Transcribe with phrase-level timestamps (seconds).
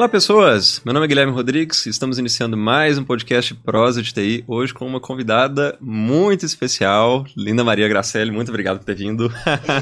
[0.00, 0.80] Olá, pessoas!
[0.82, 4.72] Meu nome é Guilherme Rodrigues e estamos iniciando mais um podcast Prosa de TI, hoje
[4.72, 8.30] com uma convidada muito especial, Linda Maria Gracelli.
[8.30, 9.30] Muito obrigado por ter vindo.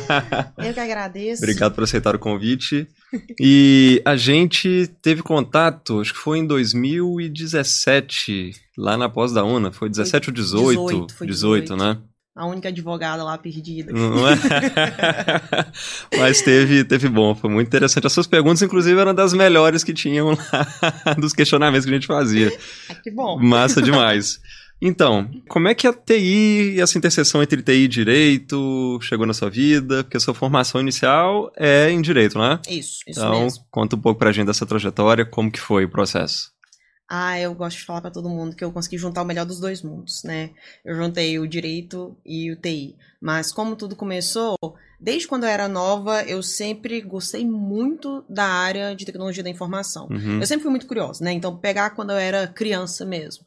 [0.59, 1.41] Eu que agradeço.
[1.41, 2.89] obrigado por aceitar o convite.
[3.41, 9.71] E a gente teve contato, acho que foi em 2017, lá na pós da UNA.
[9.71, 10.69] Foi 17 ou 18?
[10.69, 11.97] 18, foi 18, 18 né?
[12.39, 13.91] A única advogada lá perdida.
[13.91, 13.95] É?
[16.17, 18.07] Mas teve, teve bom, foi muito interessante.
[18.07, 22.07] As suas perguntas, inclusive, eram das melhores que tinham lá, dos questionamentos que a gente
[22.07, 22.57] fazia.
[22.89, 23.41] Ah, que bom.
[23.41, 24.41] Massa demais.
[24.81, 29.35] Então, como é que a TI e essa interseção entre TI e direito chegou na
[29.35, 30.05] sua vida?
[30.05, 32.61] Porque a sua formação inicial é em direito, não é?
[32.69, 33.65] Isso, isso então, mesmo.
[33.73, 36.53] conta um pouco pra gente dessa trajetória, como que foi o processo.
[37.09, 39.59] Ah, eu gosto de falar pra todo mundo que eu consegui juntar o melhor dos
[39.59, 40.51] dois mundos, né?
[40.85, 42.97] Eu juntei o direito e o TI.
[43.19, 44.57] Mas como tudo começou,
[45.01, 50.07] desde quando eu era nova, eu sempre gostei muito da área de tecnologia da informação.
[50.11, 50.39] Uhum.
[50.39, 51.33] Eu sempre fui muito curiosa, né?
[51.33, 53.47] Então, pegar quando eu era criança mesmo.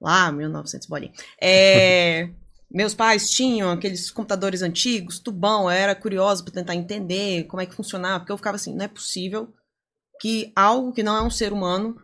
[0.00, 1.12] Lá, 1900 bolinha.
[1.40, 2.30] É,
[2.72, 7.66] meus pais tinham aqueles computadores antigos, tubão, eu era curiosa para tentar entender como é
[7.66, 9.52] que funcionava, porque eu ficava assim, não é possível
[10.18, 12.00] que algo que não é um ser humano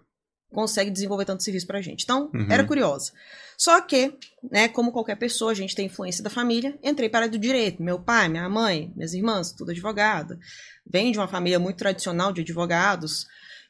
[0.52, 2.04] consegue desenvolver tanto serviço pra gente.
[2.04, 2.46] Então, Uhum.
[2.50, 3.12] era curiosa.
[3.56, 4.14] Só que,
[4.50, 7.82] né, como qualquer pessoa, a gente tem influência da família, entrei para do direito.
[7.82, 10.38] Meu pai, minha mãe, minhas irmãs, tudo advogada.
[10.86, 13.26] Vem de uma família muito tradicional de advogados.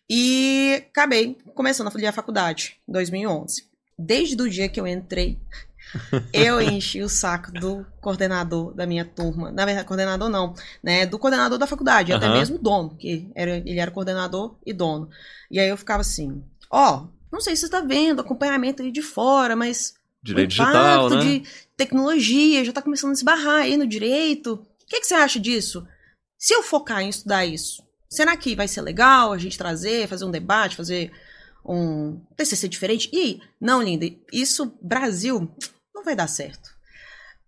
[0.08, 3.66] E acabei começando a fazer a faculdade, em 2011.
[3.98, 5.38] Desde o dia que eu entrei,
[6.32, 9.50] eu enchi o saco do coordenador da minha turma.
[9.50, 11.06] Na verdade, coordenador não, né?
[11.06, 12.38] Do coordenador da faculdade, até Aham.
[12.38, 15.08] mesmo dono, que era, ele era coordenador e dono.
[15.50, 19.02] E aí eu ficava assim, ó, não sei se você tá vendo, acompanhamento aí de
[19.02, 21.20] fora, mas Direito o digital, né?
[21.20, 21.42] de
[21.76, 24.54] tecnologia já tá começando a se barrar aí no direito.
[24.54, 25.86] O que, que você acha disso?
[26.36, 30.24] Se eu focar em estudar isso, será que vai ser legal a gente trazer, fazer
[30.24, 31.12] um debate, fazer
[31.64, 33.10] um TCC diferente?
[33.12, 35.50] E, não, linda, isso, Brasil,
[35.94, 36.70] não vai dar certo.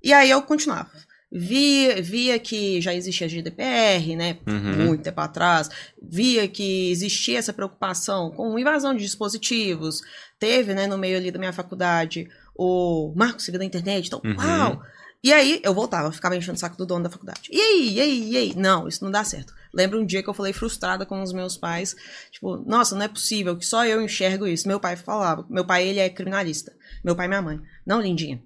[0.02, 0.90] E aí eu continuava.
[1.32, 4.38] Via, via que já existia GDPR, né?
[4.46, 4.86] Uhum.
[4.86, 5.68] Muito tempo atrás.
[6.02, 10.00] Via que existia essa preocupação com invasão de dispositivos.
[10.38, 14.06] Teve, né, no meio ali da minha faculdade, o Marco Civil da Internet.
[14.06, 14.36] Então, Uhum.
[14.36, 14.82] uau!
[15.22, 17.42] E aí eu voltava, ficava enchendo o saco do dono da faculdade.
[17.50, 18.54] E aí, e aí, e aí?
[18.56, 19.52] Não, isso não dá certo.
[19.72, 21.94] Lembro um dia que eu falei frustrada com os meus pais,
[22.32, 24.66] tipo, nossa, não é possível que só eu enxergo isso.
[24.66, 26.72] Meu pai falava, meu pai ele é criminalista,
[27.04, 27.60] meu pai e minha mãe.
[27.86, 28.42] Não, lindinha.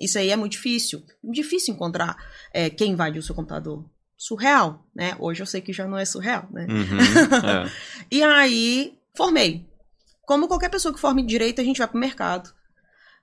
[0.00, 1.02] Isso aí é muito difícil.
[1.22, 2.16] Muito difícil encontrar
[2.52, 3.84] é, quem invadiu o seu computador.
[4.16, 5.16] Surreal, né?
[5.18, 6.66] Hoje eu sei que já não é surreal, né?
[6.68, 7.66] Uhum.
[7.66, 7.70] É.
[8.10, 9.66] E aí, formei.
[10.26, 12.50] Como qualquer pessoa que forme direito, a gente vai pro mercado.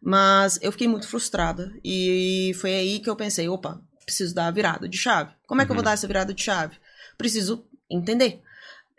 [0.02, 1.72] Mas eu fiquei muito frustrada.
[1.84, 5.32] E foi aí que eu pensei, opa, preciso dar a virada de chave.
[5.48, 5.86] Como é que eu vou Uhum.
[5.86, 6.76] dar essa virada de chave?
[7.18, 8.42] Preciso entender.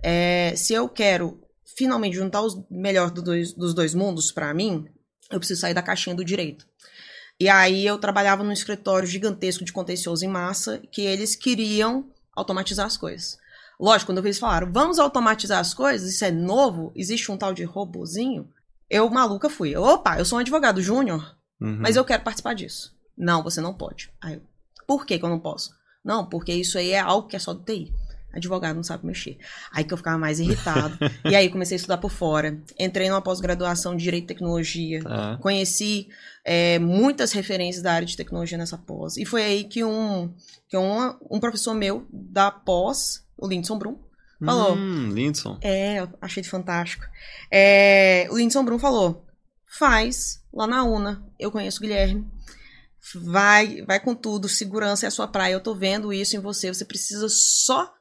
[0.03, 1.41] É, se eu quero
[1.77, 4.87] finalmente juntar os melhor do dois- dos dois mundos pra mim,
[5.31, 6.67] eu preciso sair da caixinha do direito.
[7.43, 12.87] E aí eu trabalhava num escritório gigantesco de contencioso em massa, que eles queriam automatizar
[12.87, 13.37] as coisas.
[13.81, 17.65] Lógico, quando eles falaram, vamos automatizar as coisas, isso é novo, existe um tal de
[17.65, 18.49] robozinho,
[18.89, 19.75] eu maluca fui.
[19.75, 21.79] Opa, eu sou um advogado júnior, Uhum.
[21.81, 22.95] mas eu quero participar disso.
[23.19, 24.09] Não, você não pode.
[24.21, 24.43] Aí, eu,
[24.87, 25.75] por que, que eu não posso?
[26.05, 27.93] Não, porque isso aí é algo que é só do TI.
[28.33, 29.39] Advogado não sabe mexer.
[29.71, 30.97] Aí que eu ficava mais irritado.
[31.29, 32.59] e aí comecei a estudar por fora.
[32.79, 35.03] Entrei numa pós-graduação de Direito e Tecnologia.
[35.03, 35.39] Tá.
[35.41, 36.09] Conheci
[36.45, 39.17] é, muitas referências da área de tecnologia nessa pós.
[39.17, 40.33] E foi aí que um,
[40.69, 43.99] que um, um professor meu da pós, o Lindson Brum,
[44.45, 44.75] falou.
[44.75, 45.59] Hum, Lindson.
[45.61, 47.05] É, eu achei fantástico.
[47.51, 49.27] É, o Lindson Brum falou:
[49.67, 51.23] faz lá na UNA.
[51.39, 52.27] Eu conheço o Guilherme.
[53.15, 55.53] Vai, vai com tudo, segurança é a sua praia.
[55.53, 56.73] Eu tô vendo isso em você.
[56.73, 57.93] Você precisa só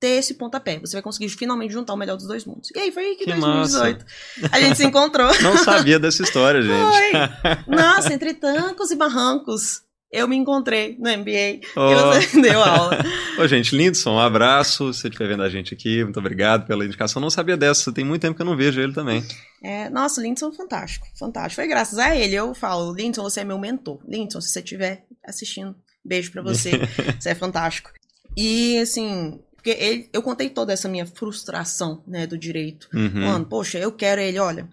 [0.00, 0.78] ter esse pontapé.
[0.78, 2.70] Você vai conseguir finalmente juntar o melhor dos dois mundos.
[2.74, 4.04] E aí foi aí que, Que 2018
[4.50, 5.28] a gente se encontrou.
[5.42, 6.72] Não sabia dessa história, gente.
[6.72, 7.66] Foi.
[7.74, 11.92] Nossa, entre tancos e barrancos, eu me encontrei no MBA Ó.
[11.92, 12.98] e você deu aula.
[13.38, 14.92] Ô, gente, Lindson, um abraço.
[14.92, 17.20] Se você estiver vendo a gente aqui, muito obrigado pela indicação.
[17.20, 19.22] Não sabia dessa, tem muito tempo que eu não vejo ele também.
[19.62, 21.56] É, nossa, o Lindson é fantástico, fantástico.
[21.56, 22.34] Foi graças a ele.
[22.34, 24.00] Eu falo, Lindson, você é meu mentor.
[24.08, 26.72] Lindson, se você estiver assistindo, beijo pra você.
[27.18, 27.90] você é fantástico.
[28.36, 32.88] E assim, porque ele, eu contei toda essa minha frustração, né, do direito.
[32.94, 33.24] Uhum.
[33.24, 34.68] Mano, poxa, eu quero ele, olha,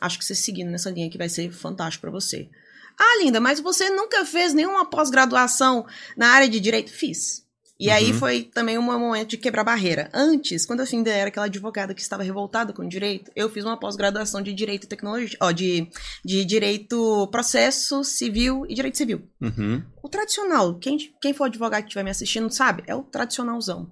[0.00, 2.48] acho que você seguindo nessa linha aqui vai ser fantástico pra você.
[2.96, 5.84] Ah, linda, mas você nunca fez nenhuma pós-graduação
[6.16, 6.92] na área de direito?
[6.92, 7.44] Fiz.
[7.80, 8.18] E aí Uhum.
[8.18, 10.10] foi também um momento de quebrar barreira.
[10.12, 13.64] Antes, quando eu ainda era aquela advogada que estava revoltada com o direito, eu fiz
[13.64, 15.88] uma pós-graduação de direito e tecnologia, ó, de,
[16.22, 19.26] de direito processo civil e direito civil.
[19.40, 19.82] Uhum.
[20.02, 23.90] O tradicional, quem, quem for advogado que estiver me assistindo sabe, é o tradicionalzão.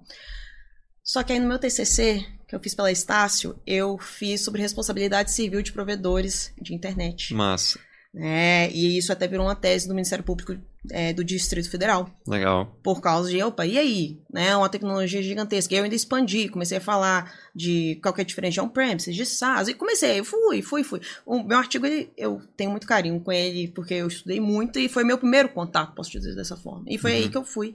[1.03, 5.31] Só que aí no meu TCC, que eu fiz pela Estácio, eu fiz sobre responsabilidade
[5.31, 7.33] civil de provedores de internet.
[7.33, 7.79] Massa.
[8.15, 10.55] É, e isso até virou uma tese do Ministério Público
[10.91, 12.09] é, do Distrito Federal.
[12.27, 12.77] Legal.
[12.83, 14.19] Por causa de, opa, e aí?
[14.31, 15.73] Né, uma tecnologia gigantesca.
[15.73, 19.15] E eu ainda expandi, comecei a falar de qual que é a diferença de on-premises,
[19.15, 21.01] de SaaS, e comecei, eu fui, fui, fui.
[21.25, 24.87] O meu artigo, ele, eu tenho muito carinho com ele, porque eu estudei muito e
[24.87, 26.83] foi meu primeiro contato, posso dizer dessa forma.
[26.87, 27.17] E foi Uhum.
[27.17, 27.73] aí que eu fui,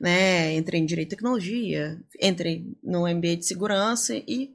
[0.00, 4.50] né, entrei em Direito e Tecnologia, entrei no MBA de Segurança e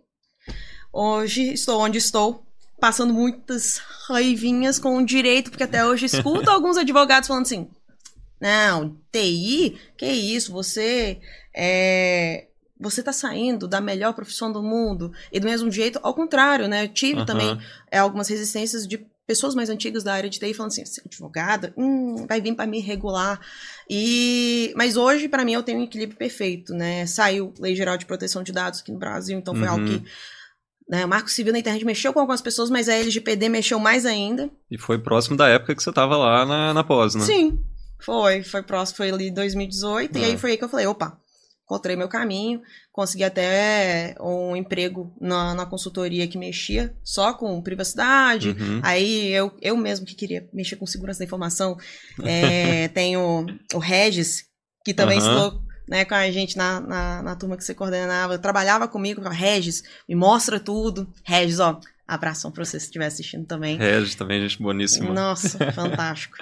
[0.91, 2.45] hoje estou onde estou,
[2.79, 7.67] passando muitas raivinhas com o direito, porque até hoje escuto alguns advogados falando assim,
[8.41, 11.19] não, TI, que isso, você
[11.55, 12.47] é,
[12.79, 15.13] você tá saindo da melhor profissão do mundo.
[15.31, 16.83] E do mesmo jeito, ao contrário, né?
[16.85, 17.25] Eu tive Aham.
[17.25, 17.59] também
[17.91, 21.03] é, algumas resistências de pessoas mais antigas da área de TI falando assim, "Você é
[21.05, 23.39] advogada, hum, vai vir para me regular.
[23.89, 27.05] E mas hoje para mim eu tenho um equilíbrio perfeito, né?
[27.05, 29.73] Saiu Lei Geral de Proteção de Dados aqui no Brasil, então foi Uhum.
[29.73, 30.03] algo que
[30.89, 34.05] né, o Marco Civil na internet mexeu com algumas pessoas, mas a LGPD mexeu mais
[34.05, 34.49] ainda.
[34.69, 37.23] E foi próximo da época que você tava lá na, na pós, né?
[37.23, 37.57] Sim,
[38.01, 38.43] foi.
[38.43, 40.17] Foi próximo, foi ali 2018.
[40.17, 40.25] E É.
[40.27, 41.17] aí foi aí que eu falei, opa,
[41.63, 42.61] encontrei meu caminho.
[42.91, 48.49] Consegui até um emprego na, na consultoria que mexia só com privacidade.
[48.49, 48.81] Uhum.
[48.83, 51.77] Aí eu, eu mesmo que queria mexer com segurança da informação.
[52.23, 54.43] é, tenho o Regis,
[54.83, 55.27] que também Aham.
[55.27, 58.37] estudou né, com a gente na, na, na turma que você coordenava.
[58.37, 61.07] Trabalhava comigo, falava, Regis, me mostra tudo.
[61.23, 61.79] Regis, ó,
[62.13, 63.77] abração pra você se estiver assistindo também.
[63.77, 65.13] Regis também, gente boníssima.
[65.13, 66.37] Nossa, fantástico.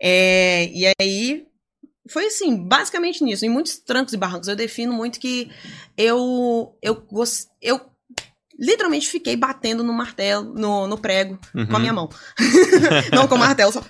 [0.00, 1.46] É, e aí,
[2.10, 3.44] foi assim, basicamente nisso.
[3.46, 5.50] Em muitos trancos e barrancos, eu defino muito que
[5.96, 7.06] eu, eu,
[7.60, 7.80] eu
[8.58, 11.66] literalmente fiquei batendo no martelo, no, no prego, Uhum.
[11.66, 12.08] com a minha mão.
[13.14, 13.82] Não com o martelo, só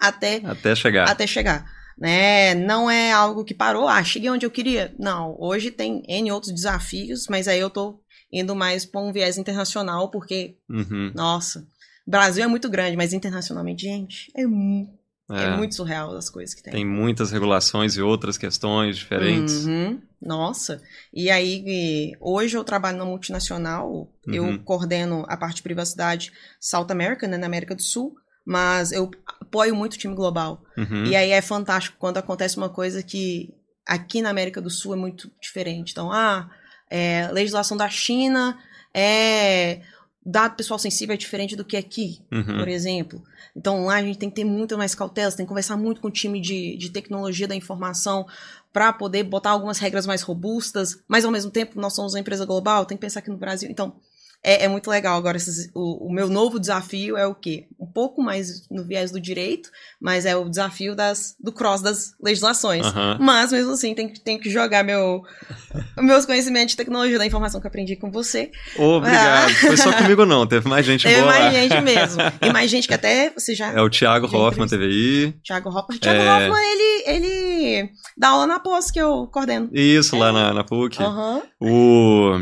[0.00, 1.08] até, Até chegar.
[1.08, 1.64] até chegar.
[1.98, 2.54] Né?
[2.54, 4.94] Não é algo que parou, ah, cheguei onde eu queria.
[4.98, 8.00] Não, hoje tem N outros desafios, mas aí eu tô
[8.32, 11.12] indo mais para um viés internacional, porque, Uhum.
[11.14, 11.66] nossa,
[12.06, 14.88] Brasil é muito grande, mas internacionalmente, gente, é mu-
[15.30, 16.72] é, É, muito surreal as coisas que tem.
[16.72, 19.64] Tem muitas regulações e outras questões diferentes.
[19.66, 20.82] Uhum, Nossa.
[21.14, 23.90] E aí, hoje eu trabalho na multinacional,
[24.26, 24.34] Uhum.
[24.34, 26.30] eu coordeno a parte de privacidade
[26.60, 29.10] South America, né, na América do Sul, mas eu
[29.40, 30.62] apoio muito o time global.
[30.76, 31.06] Uhum.
[31.06, 33.54] E aí é fantástico quando acontece uma coisa que
[33.86, 35.92] aqui na América do Sul é muito diferente.
[35.92, 36.50] Então, ah,
[36.90, 38.58] é, legislação da China
[38.92, 39.80] é.
[40.22, 42.58] Dado pessoal sensível é diferente do que aqui Uhum.
[42.58, 43.22] por exemplo.
[43.56, 46.08] Então lá a gente tem que ter muito mais cautela, tem que conversar muito com
[46.08, 48.26] o time de, de tecnologia da informação
[48.70, 52.44] para poder botar algumas regras mais robustas, mas ao mesmo tempo nós somos uma empresa
[52.44, 53.70] global, tem que pensar aqui no Brasil.
[53.70, 53.94] Então
[54.42, 55.16] é, é muito legal.
[55.18, 57.66] Agora, esses- o, o meu novo desafio é o quê?
[57.78, 59.68] Um pouco mais no viés do direito,
[60.00, 62.86] mas é o desafio das, do cross das legislações.
[62.86, 63.18] Aham.
[63.20, 65.22] Mas, mesmo assim, tem que, tem que jogar meu,
[65.98, 69.50] meus conhecimentos de tecnologia da informação que eu aprendi com você Obrigado.
[69.60, 71.38] Foi só comigo não, teve mais gente Teve boa lá.
[71.40, 72.22] mais gente mesmo.
[72.42, 73.72] E mais gente que até você já.
[73.72, 74.66] É o Thiago Hoffman.
[74.66, 75.34] TVI.
[75.44, 75.98] Thiago Hoffman.
[75.98, 76.46] Thiago É.
[76.48, 79.68] Hoffman, ele, ele dá aula na pós que eu coordeno.
[79.72, 81.02] Isso, lá na, na PUC.
[81.02, 81.42] Aham.
[81.60, 82.40] O.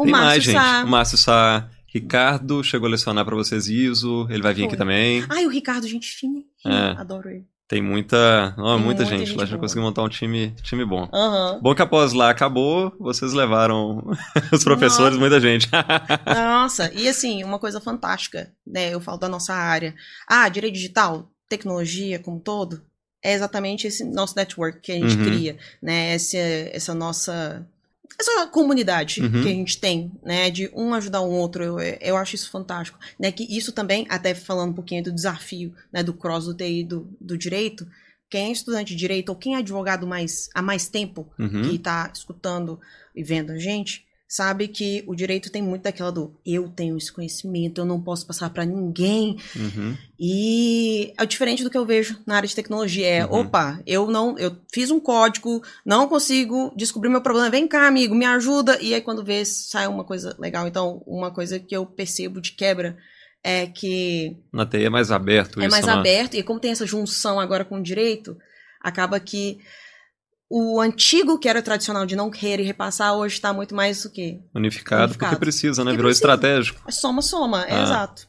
[0.00, 0.54] O Tem mais, Márcio gente.
[0.62, 0.84] Sá.
[0.84, 1.68] O Márcio Sá.
[1.92, 4.26] Ricardo chegou a lecionar pra vocês ISO.
[4.30, 4.78] Ele vai vir aqui Foi.
[4.78, 5.24] também.
[5.28, 6.40] Ai, o Ricardo, gente fina.
[6.64, 7.00] É.
[7.00, 7.44] Adoro ele.
[7.66, 8.52] Tem muita.
[8.58, 9.28] Ó, Tem muita muita gente.
[9.28, 11.08] gente Lá já conseguiu montar um time, time bom.
[11.62, 14.04] Bom que após lá acabou, vocês levaram
[14.52, 15.20] os professores, Nossa.
[15.20, 15.68] muita gente.
[16.26, 18.92] Nossa, e assim, uma coisa fantástica, né?
[18.92, 19.94] Eu falo da nossa área.
[20.28, 22.82] Ah, direito digital, tecnologia como um todo,
[23.22, 25.24] é exatamente esse nosso network que a gente Uhum.
[25.24, 26.14] cria, né?
[26.14, 27.64] Essa, essa nossa.
[28.18, 29.30] Essa comunidade Uhum.
[29.42, 30.50] que a gente tem, né?
[30.50, 32.98] De um ajudar o outro, eu, eu acho isso fantástico.
[33.18, 33.32] Né?
[33.32, 36.02] Que isso também, até falando um pouquinho do desafio, né?
[36.02, 37.86] Do cross do TI do, do direito,
[38.28, 41.62] quem é estudante de direito ou quem é advogado mais, há mais tempo, Uhum.
[41.62, 42.78] que tá escutando
[43.16, 47.10] e vendo a gente, sabe que o direito tem muito daquela do eu tenho esse
[47.10, 49.36] conhecimento, eu não posso passar pra ninguém.
[49.56, 49.96] Uhum.
[50.20, 53.04] E é diferente do que eu vejo na área de tecnologia.
[53.08, 53.40] É, Uhum.
[53.40, 57.50] opa, eu não, eu fiz um código, não consigo descobrir meu problema.
[57.50, 58.78] Vem cá, amigo, me ajuda.
[58.80, 60.68] E aí quando vê, sai uma coisa legal.
[60.68, 62.96] Então, uma coisa que eu percebo de quebra
[63.42, 65.92] é que Na TI é mais aberto é isso, mais né?
[65.92, 68.36] aberto, e como tem essa junção agora com o direito,
[68.80, 69.58] acaba que
[70.50, 74.40] o antigo, que era tradicional de não querer repassar, hoje está muito mais do que
[74.54, 75.30] Unificado, Unificado.
[75.30, 75.92] porque precisa, né?
[75.92, 76.32] Porque Virou precisa.
[76.32, 76.82] estratégico.
[76.88, 77.82] é soma, soma, é Ah.
[77.82, 78.28] exato.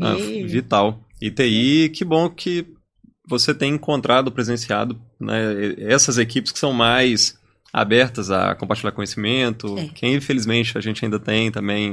[0.00, 1.02] Ah, E- Vital.
[1.20, 2.66] E TI, que bom que
[3.28, 7.36] você tem encontrado, presenciado, né, essas equipes que são mais
[7.72, 9.88] abertas a compartilhar conhecimento, É.
[9.88, 11.92] que infelizmente a gente ainda tem também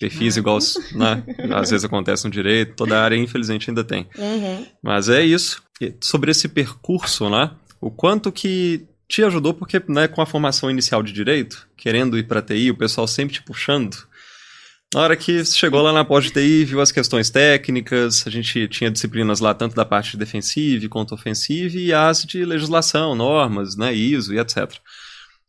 [0.00, 0.40] perfis Ah.
[0.40, 0.58] igual,
[0.92, 4.08] né, às vezes acontece no direito, toda área infelizmente ainda tem.
[4.18, 4.66] Uhum.
[4.82, 5.62] Mas é isso.
[5.80, 10.70] E sobre esse percurso, né, o quanto que te ajudou porque, né, com a formação
[10.70, 13.96] inicial de direito, querendo ir para TI, o pessoal sempre te puxando.
[14.94, 18.68] Na hora que chegou lá na pós de TI, viu as questões técnicas, a gente
[18.68, 23.92] tinha disciplinas lá tanto da parte defensiva quanto ofensiva e as de legislação, normas, né,
[23.92, 24.72] ISO e etc.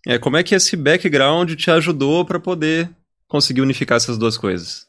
[0.07, 2.89] É, como é que esse background te ajudou para poder
[3.27, 4.87] conseguir unificar essas duas coisas?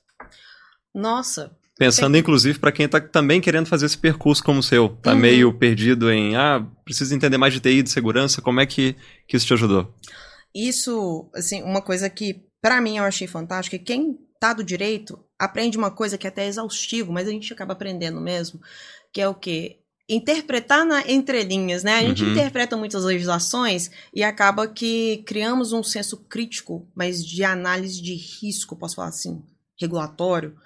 [0.95, 4.89] Nossa, Pensando, inclusive, para quem está também querendo fazer esse percurso como o seu.
[4.89, 5.19] Tá uhum.
[5.19, 8.41] meio perdido em, ah, preciso entender mais de TI, de segurança.
[8.41, 8.97] Como é que,
[9.29, 9.95] que isso te ajudou?
[10.55, 13.79] Isso, assim, uma coisa que, para mim, eu achei fantástica.
[13.79, 17.75] Quem tá do direito aprende uma coisa que é até exaustivo, mas a gente acaba
[17.75, 18.59] aprendendo mesmo,
[19.13, 19.81] que é o quê?
[20.09, 21.99] interpretar na entrelinhas, né?
[21.99, 22.31] A gente uhum.
[22.31, 28.77] interpreta muitas legislações e acaba que criamos um senso crítico, mas de análise de risco,
[28.77, 29.43] posso falar assim,
[29.81, 30.57] regulatório,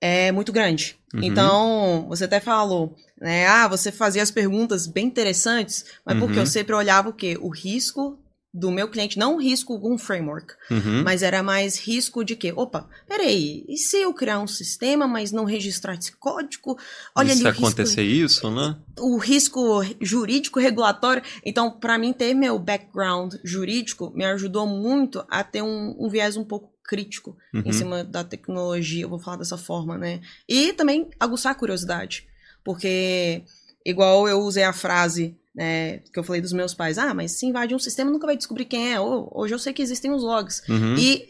[0.00, 0.96] é muito grande.
[1.14, 1.22] Uhum.
[1.22, 3.46] Então, você até falou, né?
[3.46, 6.20] Ah, você fazia as perguntas bem interessantes, mas uhum.
[6.20, 7.36] porque eu sempre olhava o quê?
[7.40, 8.18] O risco
[8.52, 11.02] do meu cliente, não risco com um framework, uhum.
[11.04, 15.30] mas era mais risco de que, opa, peraí, e se eu criar um sistema, mas
[15.30, 16.78] não registrar esse código?
[17.14, 18.76] Olha e ali se acontecer risco, isso, né?
[18.98, 21.22] O risco jurídico regulatório.
[21.44, 26.36] Então, para mim, ter meu background jurídico me ajudou muito a ter um, um viés
[26.36, 27.62] um pouco crítico uhum.
[27.66, 30.22] em cima da tecnologia, eu vou falar dessa forma, né?
[30.48, 32.26] E também aguçar a curiosidade,
[32.64, 33.44] porque
[33.84, 37.44] igual eu usei a frase né, que eu falei dos meus pais, ah, mas se
[37.44, 39.00] invadir um sistema nunca vai descobrir quem é.
[39.00, 40.62] Hoje eu sei que existem os logs.
[40.68, 40.96] Uhum.
[40.96, 41.28] E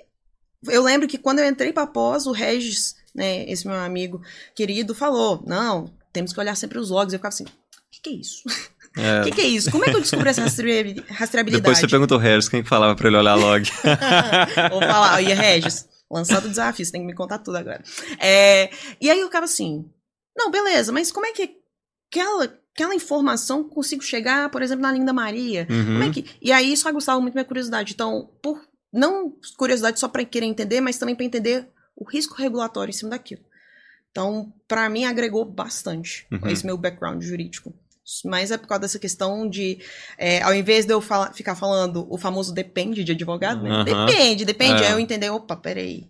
[0.66, 4.20] eu lembro que quando eu entrei para pós, o Regis, né, esse meu amigo
[4.54, 7.12] querido, falou, não, temos que olhar sempre os logs.
[7.12, 7.48] Eu ficava assim, o
[7.90, 8.42] que, que é isso?
[8.96, 9.24] O é.
[9.24, 9.70] que, que, é isso?
[9.70, 11.50] Como é que eu descubro essa rastreabilidade?
[11.50, 13.70] Depois você pergunta o Regis, quem que falava pra ele olhar log?
[14.70, 17.82] Vou falar, e Regis, lançado o desafio, você tem que me contar tudo agora.
[18.18, 19.84] É, e aí eu ficava assim,
[20.36, 21.56] não, beleza, mas como é que
[22.10, 25.66] aquela, aquela informação consigo chegar, por exemplo, na Linda Maria?
[25.70, 25.84] Uhum.
[25.84, 26.24] Como é que...
[26.40, 27.92] E aí isso aguçava muito minha curiosidade.
[27.92, 28.60] Então, por
[28.92, 33.10] não curiosidade só para querer entender, mas também para entender o risco regulatório em cima
[33.10, 33.42] daquilo.
[34.10, 36.48] Então, para mim, agregou bastante uhum.
[36.48, 37.74] esse meu background jurídico
[38.24, 39.78] mas é por causa dessa questão de,
[40.16, 43.84] é, ao invés de eu fala, ficar falando o famoso depende de advogado, né?
[43.84, 44.82] Depende, depende.
[44.82, 44.86] É.
[44.86, 46.08] Aí eu entender, opa, peraí,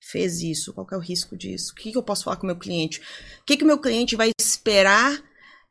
[0.00, 1.72] fez isso, qual é o risco disso?
[1.72, 3.00] O que, que eu posso falar com o meu cliente?
[3.40, 5.22] O que, que o meu cliente vai esperar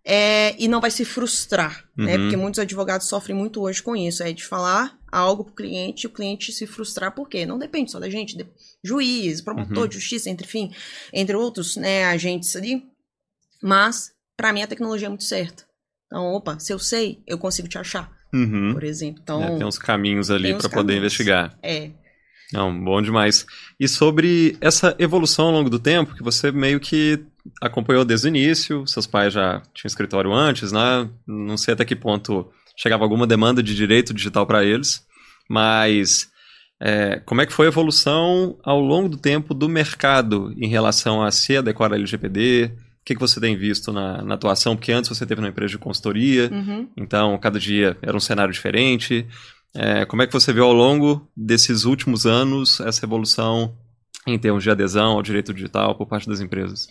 [0.03, 2.05] é, e não vai se frustrar, né?
[2.05, 2.05] uhum.
[2.05, 2.17] né?
[2.17, 6.05] Porque muitos advogados sofrem muito hoje com isso, é de falar algo para o cliente
[6.05, 7.45] e o cliente se frustrar, por quê?
[7.45, 8.45] Não depende só da gente, de,
[8.83, 9.87] juiz, promotor uhum.
[9.87, 10.71] de justiça, entre, enfim,
[11.11, 12.85] entre outros né, agentes ali,
[13.61, 15.63] mas para mim a tecnologia é muito certa.
[16.05, 18.71] Então, opa, se eu sei, eu consigo te achar, uhum.
[18.71, 19.19] por exemplo.
[19.21, 21.57] Então, é, tem uns caminhos ali para poder investigar.
[21.61, 21.89] É.
[22.53, 23.45] Não, bom demais.
[23.77, 27.25] E sobre essa evolução ao longo do tempo, que você meio que
[27.61, 31.09] acompanhou desde o início, seus pais já tinham escritório antes, né?
[31.27, 35.05] Não sei até que ponto chegava alguma demanda de direito digital para eles,
[35.49, 36.29] mas
[36.79, 41.23] é, como é que foi a evolução ao longo do tempo do mercado em relação
[41.23, 42.71] a se adequar à LGPD,
[43.07, 44.75] que, que você tem visto na, na, atuação?
[44.75, 46.89] Porque antes você teve uma empresa de consultoria, uhum.
[46.97, 49.25] então cada dia era um cenário diferente.
[49.73, 53.73] É, como é que você viu ao longo desses últimos anos essa evolução
[54.25, 56.89] em termos de adesão ao direito digital por parte das empresas?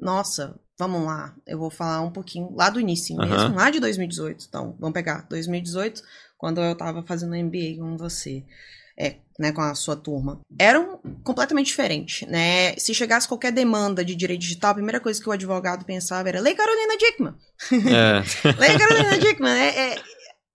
[0.00, 1.32] Nossa, vamos lá.
[1.46, 3.54] Eu vou falar um pouquinho lá do início mesmo, uhum.
[3.54, 4.46] lá de 2018.
[4.48, 6.02] Então, vamos pegar 2018,
[6.36, 8.44] quando eu estava fazendo MBA com você
[8.98, 12.76] é, né, com a sua turma, eram completamente diferentes, né?
[12.76, 16.40] Se chegasse qualquer demanda de direito digital, a primeira coisa que o advogado pensava era
[16.40, 17.34] Lei Carolina Dickman.
[17.72, 18.52] É.
[18.58, 20.02] Lei Carolina Dickman, é, é,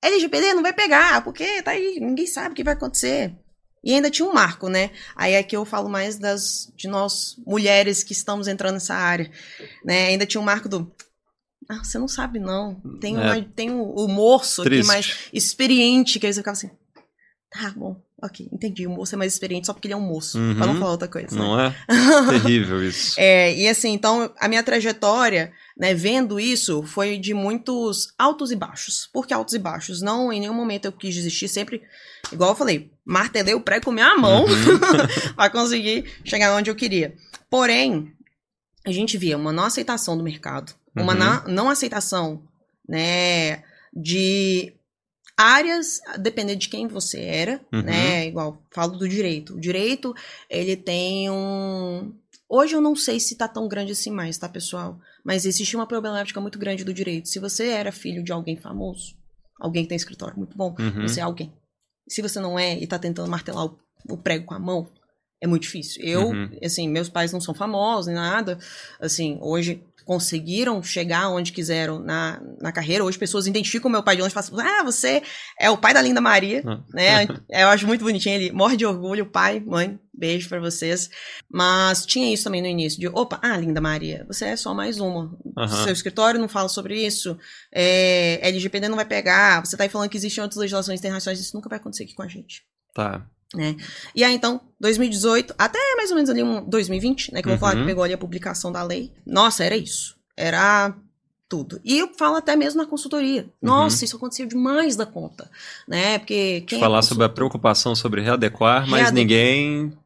[0.02, 3.36] LGPD não vai pegar, porque tá aí, ninguém sabe o que vai acontecer.
[3.84, 4.92] E ainda tinha um marco, né?
[5.16, 9.32] Aí aqui eu falo mais das de nós mulheres que estamos entrando nessa área,
[9.86, 10.08] né?
[10.08, 10.92] Ainda tinha um marco do
[11.70, 12.82] ah, você não sabe não.
[13.00, 13.20] Tem, é.
[13.20, 14.80] uma, tem o, o moço Triste.
[14.80, 16.72] aqui mais experiente que aí você ficava assim,
[17.52, 18.86] tá bom, Ok, entendi.
[18.86, 20.56] O moço é mais experiente só porque ele é um moço, uhum.
[20.56, 21.36] pra não falar outra coisa.
[21.36, 21.74] Não né?
[21.88, 22.32] é?
[22.40, 23.16] Terrível isso.
[23.18, 28.56] É, e assim, então, a minha trajetória, né, vendo isso, foi de muitos altos e
[28.56, 29.10] baixos.
[29.14, 30.02] Por que altos e baixos?
[30.02, 31.82] Não, em nenhum momento eu quis desistir, sempre,
[32.32, 34.80] igual eu falei, martelei o pré com minha mão uhum.
[35.36, 37.16] pra conseguir chegar onde eu queria.
[37.50, 38.12] Porém,
[38.86, 41.54] a gente via uma não aceitação do mercado, uma uhum.
[41.54, 42.44] não aceitação,
[42.88, 44.74] né, de
[45.40, 47.82] áreas, depender de quem você era, uhum.
[47.82, 48.28] né?
[48.28, 49.56] Igual, falo do direito.
[49.56, 50.14] O direito,
[50.50, 52.14] ele tem um.
[52.50, 55.00] Hoje eu não sei se tá tão grande assim mais, tá, pessoal?
[55.24, 57.30] Mas existe uma problemática muito grande do direito.
[57.30, 59.16] Se você era filho de alguém famoso,
[59.58, 61.08] alguém que tem escritório muito bom, uhum.
[61.08, 61.54] você é alguém.
[62.10, 63.80] Se você não é e tá tentando martelar o,
[64.10, 64.90] o prego com a mão,
[65.42, 66.04] é muito difícil.
[66.04, 66.50] Eu, uhum.
[66.62, 68.60] assim, meus pais não são famosos nem nada.
[69.00, 73.04] Assim, hoje conseguiram chegar onde quiseram na, na carreira.
[73.04, 75.22] Hoje pessoas identificam meu pai de longe e falam assim, ah, você
[75.60, 76.80] é o pai da Linda Maria, ah.
[76.92, 77.28] né?
[77.48, 81.12] Eu acho muito bonitinho, ele morre de orgulho, pai, mãe, beijo para vocês.
[81.48, 85.00] Mas tinha isso também no início, de, opa, ah, Linda Maria, você é só mais
[85.00, 85.38] uma.
[85.84, 87.38] Seu escritório não fala sobre isso,
[87.72, 91.56] é, LGPD não vai pegar, você tá aí falando que existem outras legislações internacionais, isso
[91.56, 92.64] nunca vai acontecer aqui com a gente.
[92.96, 93.24] Tá.
[93.54, 93.76] Né?
[94.14, 97.42] E aí, então, 2018, até mais ou menos ali um 2020, né?
[97.42, 97.88] Que eu vou falar que uhum.
[97.88, 99.12] pegou ali a publicação da lei.
[99.26, 100.16] Nossa, era isso.
[100.38, 100.94] Era
[101.48, 101.82] tudo.
[101.84, 103.42] E eu falo até mesmo na consultoria.
[103.42, 103.50] Uhum.
[103.70, 104.04] Nossa, uhum.
[104.06, 105.50] isso aconteceu demais da conta,
[105.88, 106.20] né?
[106.20, 109.16] Porque quem é falar é sobre a preocupação sobre readequar, mas Reade...
[109.16, 109.98] ninguém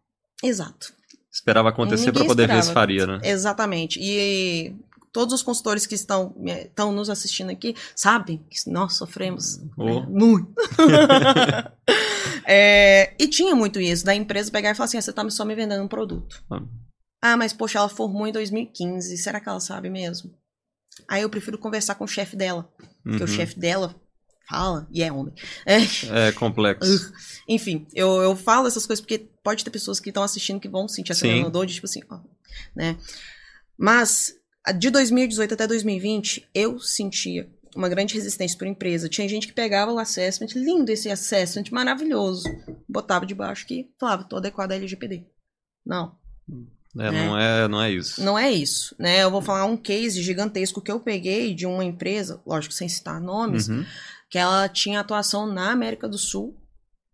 [0.44, 0.94] Exato.
[1.32, 2.62] Esperava acontecer para poder esperava.
[2.62, 3.20] ver se faria, né?
[3.24, 4.00] Exatamente.
[4.00, 4.76] E
[5.14, 9.86] todos os consultores que estão, estão nos assistindo aqui sabem que nós sofremos oh.
[9.86, 10.06] né?
[10.10, 10.52] muito.
[12.46, 15.46] é, e tinha muito isso, da empresa pegar e falar assim, ah, você está só
[15.46, 16.44] me vendendo um produto.
[16.52, 16.64] Ah.
[17.22, 20.34] ah, mas poxa, ela formou em 2015, será que ela sabe mesmo?
[21.08, 22.68] Aí eu prefiro conversar com o chefe dela,
[23.04, 23.24] porque uhum.
[23.24, 23.96] o chefe dela
[24.50, 25.34] fala e é homem.
[25.66, 27.14] É, é complexo.
[27.48, 30.88] Enfim, eu, eu falo essas coisas porque pode ter pessoas que estão assistindo que vão
[30.88, 32.20] sentir essa dor de tipo assim, ó,
[32.76, 32.98] né?
[33.78, 34.34] Mas
[34.72, 39.10] de 2018 até 2020, eu sentia uma grande resistência por empresa.
[39.10, 42.48] Tinha gente que pegava o assessment, lindo esse assessment, maravilhoso,
[42.88, 45.26] botava debaixo que falava, tô adequado à LGPD.
[45.86, 46.16] Não.
[46.96, 47.26] É, né?
[47.26, 48.24] não, é, não é isso.
[48.24, 49.24] Não é isso, né?
[49.24, 53.20] Eu vou falar um case gigantesco que eu peguei de uma empresa, lógico, sem citar
[53.20, 53.84] nomes, uhum.
[54.30, 56.56] que ela tinha atuação na América do Sul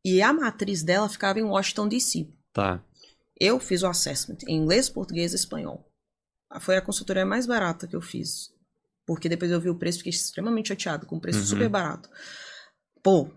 [0.03, 2.27] e a matriz dela ficava em Washington, D.C.
[2.53, 2.83] Tá.
[3.39, 5.88] Eu fiz o assessment em inglês, português e espanhol.
[6.59, 8.51] Foi a consultoria mais barata que eu fiz.
[9.05, 11.45] Porque depois eu vi o preço, fiquei extremamente chateado, com um preço uhum.
[11.45, 12.09] super barato.
[13.01, 13.29] Pô,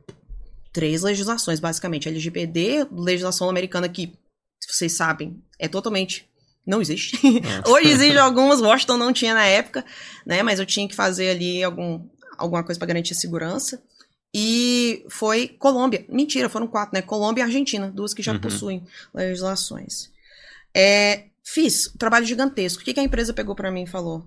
[0.73, 2.09] três legislações, basicamente.
[2.09, 4.13] LGPD, legislação americana que,
[4.61, 6.29] se vocês sabem, é totalmente.
[6.67, 7.19] Não existe.
[7.67, 9.85] Hoje existe algumas, Washington não tinha na época,
[10.25, 10.43] né?
[10.43, 13.83] Mas eu tinha que fazer ali algum, alguma coisa para garantir a segurança.
[14.35, 16.07] E foi Colômbia.
[16.09, 17.03] Mentira, foram quatro, né?
[17.03, 18.41] Colômbia e Argentina, duas que já uhum.
[18.41, 20.11] possuem legislações.
[20.75, 22.83] É, Fiz, um trabalho gigantesco.
[22.83, 24.27] O que, que a empresa pegou para mim e falou?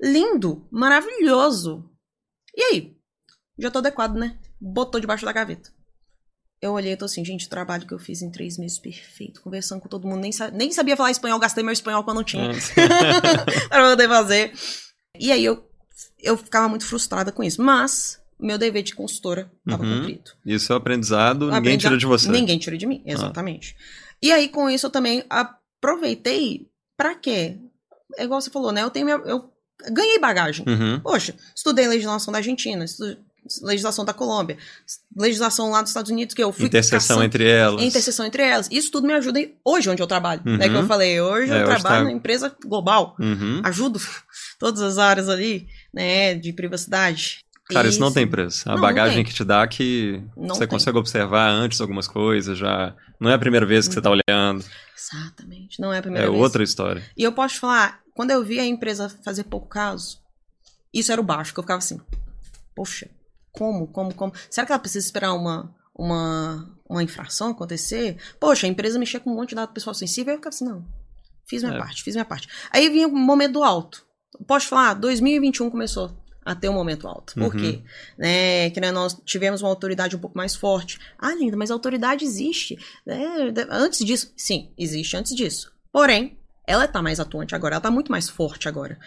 [0.00, 1.88] Lindo, maravilhoso.
[2.54, 2.96] E aí?
[3.58, 4.38] Já tô adequado, né?
[4.60, 5.70] Botou debaixo da gaveta.
[6.60, 9.42] Eu olhei e tô assim, gente, o trabalho que eu fiz em três meses, perfeito.
[9.42, 12.24] Conversando com todo mundo, nem, sa nem sabia falar espanhol, gastei meu espanhol quando não
[12.24, 12.50] tinha.
[13.68, 14.52] para poder fazer.
[15.18, 15.68] E aí eu,
[16.20, 17.60] eu ficava muito frustrada com isso.
[17.60, 19.98] Mas meu dever de consultora estava uhum.
[19.98, 20.30] cumprido.
[20.44, 22.28] Isso é aprendizado, ninguém tira de você.
[22.28, 23.12] Ninguém tira de mim, ah.
[23.12, 23.76] exatamente.
[23.78, 24.12] Ah.
[24.22, 25.24] E aí, com isso, eu também
[25.82, 27.56] aproveitei para quê?
[28.16, 28.82] É igual você falou, né?
[28.82, 29.50] Eu tenho minha, eu
[29.90, 30.64] ganhei bagagem.
[30.68, 31.00] Uhum.
[31.00, 32.84] Poxa, estudei legislação da Argentina,
[33.62, 34.56] legislação da Colômbia,
[35.16, 37.82] legislação lá dos Estados Unidos que eu fui interseção caçando, entre elas.
[37.82, 38.68] Interseção entre elas.
[38.70, 40.56] Isso tudo me ajuda hoje onde eu trabalho, uhum.
[40.56, 40.68] né?
[40.68, 40.86] Que eu uhum.
[40.86, 42.00] falei, hoje é, eu hoje trabalho tá...
[42.04, 43.16] numa empresa global.
[43.18, 43.60] Uhum.
[43.64, 44.00] Ajudo
[44.58, 47.41] todas as áreas ali, né, de privacidade.
[47.72, 48.68] Cara, isso, isso não tem preço.
[48.68, 50.68] A não, bagagem não que te dá que não você tem.
[50.68, 54.64] consegue observar antes algumas coisas, já não é a primeira vez que você está olhando.
[54.96, 55.80] Exatamente.
[55.80, 56.38] Não é a primeira é vez.
[56.38, 57.02] É outra história.
[57.16, 60.18] E eu posso falar, quando eu vi a empresa fazer pouco caso,
[60.92, 62.00] isso era o baixo, que eu ficava assim,
[62.74, 63.08] poxa,
[63.50, 64.32] como, como, como?
[64.50, 68.16] Será que ela precisa esperar uma, uma, uma infração acontecer?
[68.40, 70.84] Poxa, a empresa mexia com um monte de dado pessoal sensível, eu ficava assim, não,
[71.46, 71.78] fiz minha é.
[71.78, 72.48] parte, fiz minha parte.
[72.70, 74.04] Aí vinha o momento do alto.
[74.46, 77.34] Posso falar, 2021 começou a ter um momento alto.
[77.34, 77.60] Por uhum.
[77.60, 77.82] quê?
[78.18, 80.98] Né, que né, nós tivemos uma autoridade um pouco mais forte.
[81.18, 82.78] Ah, linda, mas a autoridade existe.
[83.06, 83.52] Né?
[83.70, 85.72] Antes disso, sim, existe antes disso.
[85.92, 88.98] Porém, ela está mais atuante agora, ela está muito mais forte agora.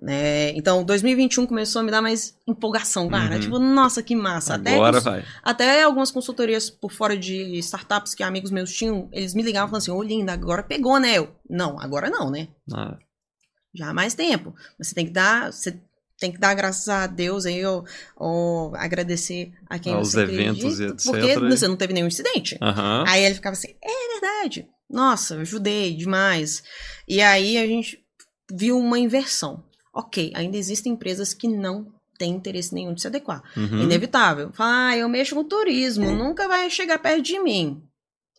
[0.00, 0.50] Né?
[0.52, 3.34] Então, 2021 começou a me dar mais empolgação, cara.
[3.34, 3.40] Uhum.
[3.40, 4.54] Tipo, nossa, que massa.
[4.54, 5.24] Agora até, vai.
[5.42, 9.70] Até algumas consultorias por fora de startups que amigos meus tinham, eles me ligavam e
[9.70, 11.18] falavam assim, ô oh, linda, agora pegou, né?
[11.18, 12.48] Eu, não, agora não, né?
[12.72, 12.98] Ah.
[13.74, 14.54] Já há mais tempo.
[14.78, 15.52] Mas você tem que dar.
[15.52, 15.80] Você
[16.22, 17.84] tem que dar graças a Deus aí, ou,
[18.16, 21.04] ou agradecer a quem Aos você eventos acredita, e etc.
[21.04, 22.56] Porque você não teve nenhum incidente.
[22.62, 23.04] Uhum.
[23.08, 24.68] Aí ele ficava assim, é verdade.
[24.88, 26.62] Nossa, ajudei demais.
[27.08, 27.98] E aí a gente
[28.52, 29.64] viu uma inversão.
[29.92, 33.42] Ok, ainda existem empresas que não têm interesse nenhum de se adequar.
[33.56, 33.82] Uhum.
[33.82, 34.52] Inevitável.
[34.52, 36.16] Fala, ah, eu mexo com turismo, uhum.
[36.16, 37.82] nunca vai chegar perto de mim.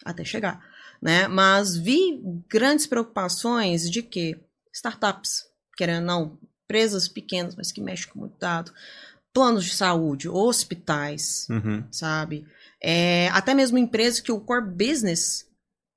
[0.05, 0.61] Até chegar.
[1.01, 1.27] Né?
[1.27, 4.39] Mas vi grandes preocupações de que
[4.73, 5.43] startups,
[5.75, 6.39] querendo ou não,
[6.73, 8.71] empresas pequenas, mas que mexem com muito dado,
[9.31, 11.83] planos de saúde, hospitais, uhum.
[11.91, 12.45] sabe?
[12.81, 15.47] É, até mesmo empresas que o core business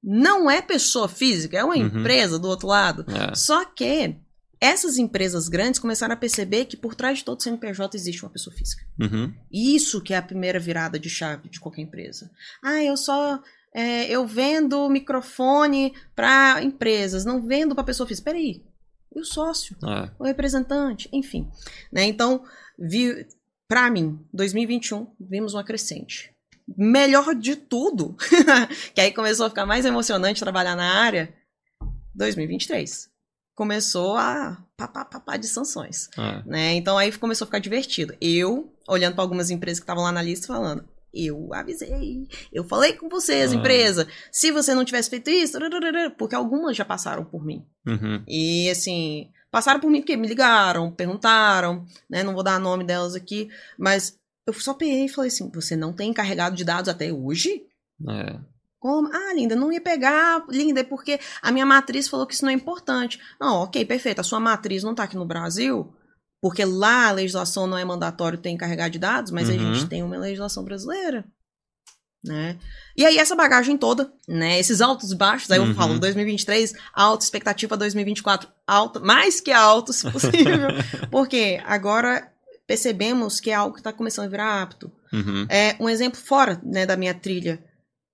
[0.02, 1.86] não é pessoa física, é uma uhum.
[1.86, 3.06] empresa do outro lado.
[3.10, 3.34] É.
[3.34, 4.16] Só que
[4.60, 8.54] essas empresas grandes começaram a perceber que por trás de todo CNPJ existe uma pessoa
[8.54, 8.84] física.
[9.00, 9.32] Uhum.
[9.50, 12.30] Isso que é a primeira virada de chave de qualquer empresa.
[12.62, 13.42] Ah, eu só
[13.74, 18.30] é, eu vendo microfone para empresas, não vendo para pessoa física.
[18.30, 18.62] Peraí,
[19.16, 19.74] E o sócio?
[19.82, 20.10] É.
[20.18, 21.08] O representante?
[21.10, 21.50] Enfim.
[21.90, 22.04] Né?
[22.04, 22.44] Então,
[22.78, 23.26] vi,
[23.66, 26.32] para mim, 2021, vimos uma crescente.
[26.76, 28.14] Melhor de tudo,
[28.94, 31.34] que aí começou a ficar mais emocionante trabalhar na área,
[32.14, 33.16] 2023
[33.56, 36.10] começou a papá de sanções.
[36.16, 36.42] Ah.
[36.44, 36.74] Né?
[36.74, 38.14] Então aí começou a ficar divertido.
[38.20, 40.86] Eu, olhando para algumas empresas que estavam lá na lista, falando.
[41.16, 43.56] Eu avisei, eu falei com vocês, ah.
[43.56, 44.06] empresa.
[44.30, 45.58] Se você não tivesse feito isso,
[46.18, 47.64] porque algumas já passaram por mim.
[47.86, 48.22] Uhum.
[48.28, 52.22] E assim, passaram por mim porque me ligaram, perguntaram, né?
[52.22, 53.48] Não vou dar nome delas aqui,
[53.78, 57.64] mas eu só peguei e falei assim: você não tem encarregado de dados até hoje?
[58.08, 58.38] É.
[58.78, 59.08] Como?
[59.12, 62.52] Ah, linda, não ia pegar, linda, é porque a minha matriz falou que isso não
[62.52, 63.18] é importante.
[63.40, 64.20] Não, ok, perfeito.
[64.20, 65.92] A sua matriz não está aqui no Brasil,
[66.46, 69.56] porque lá a legislação não é mandatório ter encarregado de dados, mas uhum.
[69.56, 71.24] a gente tem uma legislação brasileira.
[72.24, 72.56] Né?
[72.96, 75.74] E aí essa bagagem toda, né, esses altos e baixos, aí eu uhum.
[75.74, 80.68] falo 2023, alta expectativa 2024, alta, mais que alto, se possível,
[81.10, 82.32] porque agora
[82.64, 84.88] percebemos que é algo que está começando a virar apto.
[85.12, 85.48] Uhum.
[85.50, 87.60] É um exemplo fora, né, da minha trilha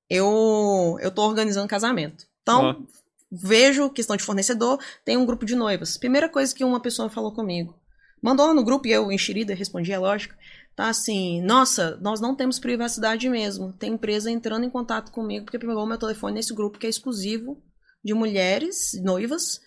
[0.09, 2.25] eu eu tô organizando casamento.
[2.41, 2.87] Então,
[3.31, 5.99] vejo questão de fornecedor, tem um grupo de noivas.
[5.99, 7.82] Primeira coisa que uma pessoa falou comigo.
[8.23, 10.35] Mandou lá no grupo e eu, enxerida, respondi, é lógico.
[10.77, 13.73] Tá assim, nossa, nós não temos privacidade mesmo.
[13.73, 17.61] Tem empresa entrando em contato comigo porque pegou meu telefone nesse grupo que é exclusivo
[18.03, 19.61] de mulheres noivas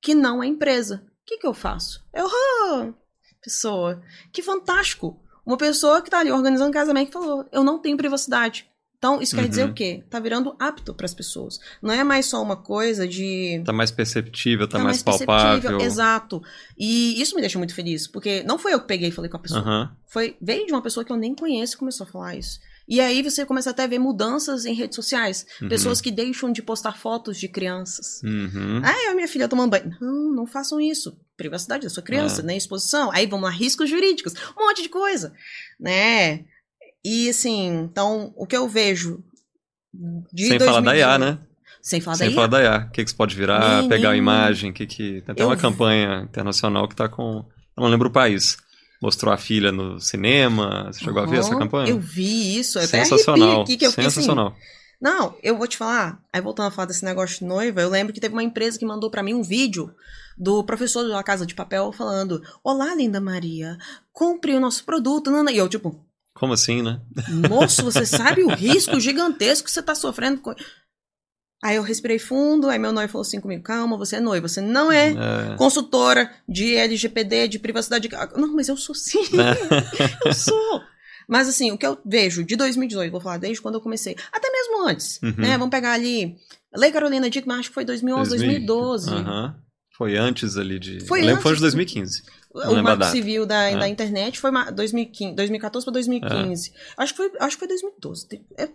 [0.00, 1.04] que não é empresa.
[1.22, 2.02] O que, que eu faço?
[2.12, 2.92] Eu, ah,
[3.42, 5.22] pessoa, que fantástico.
[5.44, 8.69] Uma pessoa que tá ali organizando casamento falou, eu não tenho privacidade.
[9.00, 9.72] Então, isso quer dizer o uhum.
[9.72, 10.04] quê?
[10.10, 11.58] Tá virando apto para as pessoas.
[11.80, 13.62] Não é mais só uma coisa de.
[13.64, 15.80] Tá mais perceptível, tá, tá mais, mais palpável.
[15.80, 16.42] Exato.
[16.78, 19.38] E isso me deixa muito feliz, porque não foi eu que peguei e falei com
[19.38, 19.64] a pessoa.
[19.66, 19.88] Uhum.
[20.06, 22.60] Foi, veio de uma pessoa que eu nem conheço e começou a falar isso.
[22.86, 25.46] E aí você começa até a ver mudanças em redes sociais.
[25.62, 25.70] Uhum.
[25.70, 28.20] Pessoas que deixam de postar fotos de crianças.
[28.22, 28.82] Uhum.
[28.84, 29.96] Ah, eu minha filha tomando banho.
[29.98, 31.16] Não, não façam isso.
[31.38, 32.44] Privacidade da sua criança, é.
[32.44, 33.10] nem exposição.
[33.12, 34.34] Aí vamos lá, riscos jurídicos.
[34.58, 35.32] Um monte de coisa.
[35.78, 36.44] Né?
[37.04, 39.22] E assim, então, o que eu vejo
[40.32, 41.38] de Sem 2018, falar da IA, né?
[41.82, 42.34] Sem falar Sem da IA.
[42.34, 42.86] falar da IA.
[42.88, 43.88] O que, que você pode virar, Menino.
[43.88, 45.22] pegar a imagem, que que...
[45.22, 45.46] Tem até eu...
[45.46, 47.44] uma campanha internacional que tá com...
[47.76, 48.58] Eu não lembro o país.
[49.02, 50.90] Mostrou a filha no cinema.
[50.92, 51.88] Você chegou uhum, a ver essa campanha?
[51.88, 52.78] Eu vi isso.
[52.78, 53.62] Eu Sensacional.
[53.62, 54.48] Aqui, eu Sensacional.
[54.48, 56.22] Assim, não, eu vou te falar.
[56.30, 58.84] Aí voltando a falar desse negócio de noiva, eu lembro que teve uma empresa que
[58.84, 59.94] mandou para mim um vídeo
[60.36, 63.78] do professor da Casa de Papel falando: Olá, linda Maria,
[64.12, 65.30] compre o nosso produto.
[65.50, 65.98] E eu, tipo,
[66.40, 66.98] como assim, né?
[67.50, 70.54] Moço, você sabe o risco gigantesco que você está sofrendo com.
[71.62, 74.62] Aí eu respirei fundo, aí meu noivo falou assim comigo: calma, você é noiva, você
[74.62, 75.56] não é, é.
[75.58, 78.08] consultora de LGPD, de privacidade.
[78.34, 79.20] Não, mas eu sou sim.
[79.38, 80.24] É.
[80.26, 80.82] eu sou.
[81.28, 84.50] Mas assim, o que eu vejo de 2018, vou falar desde quando eu comecei, até
[84.50, 85.34] mesmo antes, uhum.
[85.36, 85.58] né?
[85.58, 86.36] Vamos pegar ali.
[86.74, 89.10] Lei Carolina Dickman, acho que foi 2011, 2000, 2012.
[89.10, 89.54] Uhum.
[89.94, 91.06] Foi antes ali de.
[91.06, 92.22] Foi eu lembro que foi de 2015.
[92.52, 93.76] O Marco Civil da, é.
[93.76, 96.70] da internet foi 2015, 2014 para 2015.
[96.70, 96.72] É.
[96.96, 98.26] Acho, que foi, acho que foi 2012.
[98.56, 98.68] É,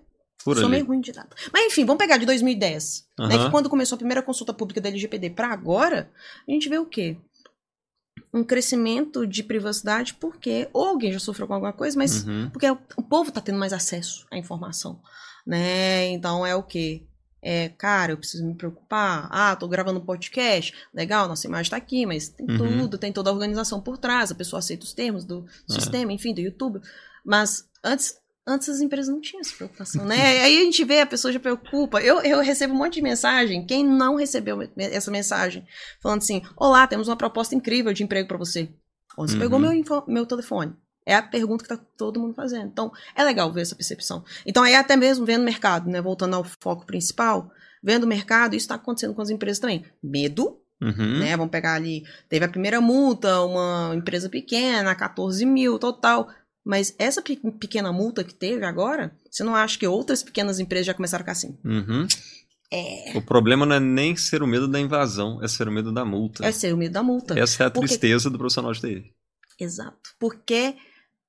[0.43, 0.71] Por sou ali.
[0.71, 1.35] meio ruim de data.
[1.51, 3.07] Mas enfim, vamos pegar de 2010.
[3.19, 3.27] Uhum.
[3.27, 6.09] Né, que quando começou a primeira consulta pública da LGPD para agora,
[6.47, 7.17] a gente vê o quê?
[8.33, 12.49] Um crescimento de privacidade porque ou alguém já sofreu com alguma coisa, mas uhum.
[12.49, 15.01] porque o povo está tendo mais acesso à informação.
[15.45, 16.07] Né?
[16.07, 17.03] Então é o quê?
[17.47, 19.29] É, cara, eu preciso me preocupar.
[19.31, 20.73] Ah, tô gravando um podcast.
[20.91, 22.79] Legal, nossa imagem tá aqui, mas tem uhum.
[22.79, 25.73] tudo, tem toda a organização por trás, a pessoa aceita os termos do é.
[25.73, 26.81] sistema, enfim, do YouTube.
[27.23, 30.17] Mas antes, antes as empresas não tinham essa preocupação, né?
[30.41, 32.01] Aí a gente vê, a pessoa já preocupa.
[32.01, 33.63] Eu, eu recebo um monte de mensagem.
[33.63, 35.67] Quem não recebeu essa mensagem?
[36.01, 38.69] Falando assim: Olá, temos uma proposta incrível de emprego para você.
[39.17, 39.39] Você uhum.
[39.39, 39.71] pegou meu,
[40.07, 40.75] meu telefone?
[41.05, 42.67] É a pergunta que está todo mundo fazendo.
[42.67, 44.23] Então, é legal ver essa percepção.
[44.45, 46.01] Então, aí até mesmo vendo o mercado, né?
[46.01, 47.51] Voltando ao foco principal,
[47.83, 49.85] vendo o mercado, isso está acontecendo com as empresas também.
[50.01, 51.19] Medo, uhum.
[51.19, 51.37] né?
[51.37, 56.27] Vamos pegar ali, teve a primeira multa, uma empresa pequena, 14 mil, total.
[56.65, 60.95] Mas essa pequena multa que teve agora, você não acha que outras pequenas empresas já
[60.95, 61.55] começaram a ficar assim?
[61.63, 62.07] Uhum.
[62.71, 63.15] É.
[63.15, 66.03] O problema não é nem ser o medo da invasão, é ser o medo da
[66.03, 66.43] multa.
[66.43, 67.37] É ser o medo da multa.
[67.39, 67.87] Essa é a Porque...
[67.87, 69.13] tristeza do profissional de TI.
[69.59, 70.15] Exato.
[70.19, 70.75] Porque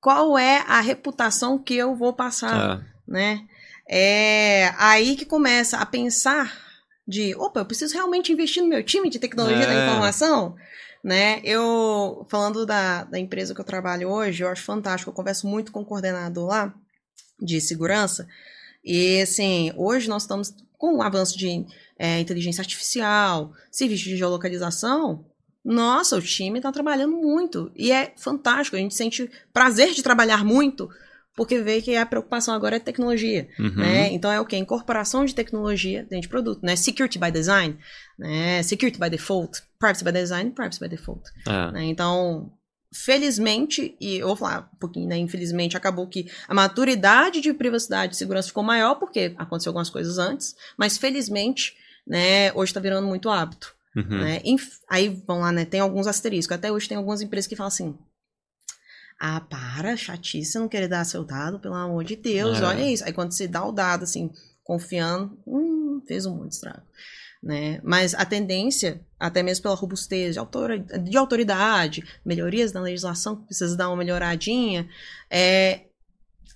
[0.07, 3.11] qual é a reputação que eu vou passar, é.
[3.11, 3.45] né?
[3.91, 6.57] É aí que começa a pensar
[7.05, 9.67] de, opa, eu preciso realmente investir no meu time de tecnologia é.
[9.67, 10.55] da informação,
[11.03, 11.41] né?
[11.43, 15.73] Eu, falando da, da empresa que eu trabalho hoje, eu acho fantástico, eu converso muito
[15.73, 16.73] com o coordenador lá
[17.43, 18.29] de segurança,
[18.85, 21.67] e assim, hoje nós estamos com o avanço de
[21.99, 25.25] é, inteligência artificial, serviços de geolocalização,
[25.67, 27.73] nossa, o time está trabalhando muito.
[27.75, 28.77] E é fantástico.
[28.77, 30.89] A gente sente prazer de trabalhar muito,
[31.35, 33.75] porque vê que a preocupação agora é tecnologia, Uhum.
[33.77, 34.13] né?
[34.13, 34.57] Então é o que?
[34.57, 36.77] Incorporação de tecnologia dentro de produto, né?
[36.77, 37.77] Security by design,
[38.19, 38.63] né?
[38.63, 41.29] Security by default, privacy by design, privacy by default.
[41.47, 41.73] É.
[41.73, 41.85] né?
[41.85, 42.53] Então,
[42.95, 45.17] felizmente, e eu vou falar um pouquinho, né?
[45.19, 50.19] Infelizmente, acabou que a maturidade de privacidade e segurança ficou maior, porque aconteceu algumas coisas
[50.19, 51.75] antes, mas felizmente,
[52.07, 53.75] né, hoje tá virando muito hábito.
[53.97, 54.21] Uhum.
[54.21, 54.43] Né?
[54.89, 55.65] Aí, vamos lá, né?
[55.65, 56.55] Tem alguns asteriscos.
[56.55, 57.97] Até hoje tem algumas empresas que falam assim.
[59.19, 62.65] Ah, para, chatice, não querer dar seu dado, pelo amor de Deus, É.
[62.65, 63.03] olha isso.
[63.03, 64.31] Aí quando você dá o dado, assim,
[64.63, 66.83] confiando, hum, fez um monte de estrago.
[67.43, 67.81] Né?
[67.83, 73.47] Mas a tendência, até mesmo pela robustez de, autora- de autoridade, melhorias na legislação, que
[73.47, 74.87] precisa dar uma melhoradinha,
[75.31, 75.87] é,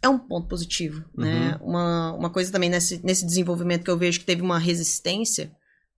[0.02, 1.02] é um ponto positivo.
[1.16, 1.58] Né?
[1.62, 5.50] Uma, uma coisa também nesse, nesse desenvolvimento que eu vejo que teve uma resistência,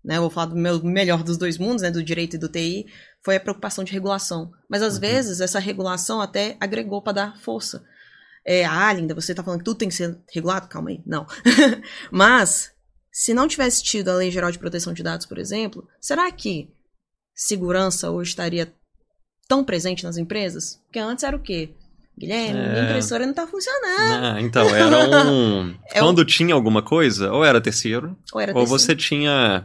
[0.05, 0.17] né?
[0.17, 1.91] Eu vou falar do meu melhor dos dois mundos, né?
[1.91, 2.87] do direito e do TI,
[3.25, 4.51] foi a preocupação de regulação.
[4.69, 5.01] Mas às Uhum.
[5.01, 7.85] vezes essa regulação até agregou para dar força.
[8.45, 10.67] É, ah, Linda, você tá falando que tudo tem que ser regulado?
[10.69, 11.01] Calma aí.
[11.07, 11.27] Não.
[12.11, 12.73] Mas,
[13.13, 16.69] se não tivesse tido a Lei Geral de Proteção de Dados, por exemplo, será que
[17.35, 18.73] segurança hoje estaria
[19.49, 20.81] tão presente nas empresas?
[20.87, 21.71] Porque antes era o quê?
[22.19, 22.85] Guilherme, minha É.
[22.85, 24.25] impressora não tá funcionando.
[24.37, 25.75] Ah, então, era um.
[25.95, 28.67] É Quando tinha alguma coisa, ou era terceiro, Ou era ou terceiro?
[28.81, 29.65] você tinha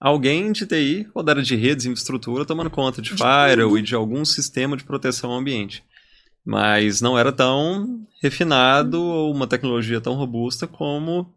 [0.00, 3.78] alguém de TI, ou da área de redes e infraestrutura, tomando conta de, De firewall
[3.78, 5.84] e de algum sistema de proteção ao ambiente.
[6.44, 11.32] Mas não era tão refinado ou uma tecnologia tão robusta como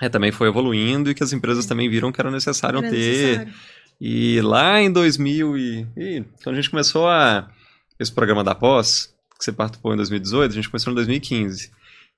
[0.00, 2.96] é, também foi evoluindo e que as empresas também viram que era necessário Era ter.
[2.96, 3.54] necessário.
[4.00, 7.50] E lá em 2000 e, e quando a gente começou a
[7.98, 11.70] esse programa da pós, que você participou em 2018, a gente começou em 2015.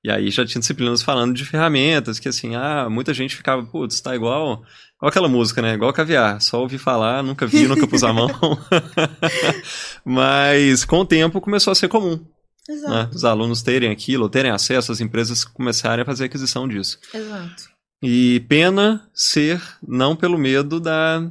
[0.05, 4.01] E aí já tinha disciplinas falando de ferramentas, que assim, ah, muita gente ficava, putz,
[4.01, 4.65] tá igual,
[5.03, 5.75] igual aquela música, né?
[5.75, 8.29] Igual caviar, só ouvi falar, nunca vi, nunca pus a mão.
[10.05, 12.75] Mas com o tempo começou a ser comum, né?
[12.75, 16.99] Exato, Os alunos terem aquilo, terem acesso, as empresas começarem a fazer aquisição disso.
[17.13, 17.73] exato.
[18.01, 21.29] E pena ser não pelo medo da,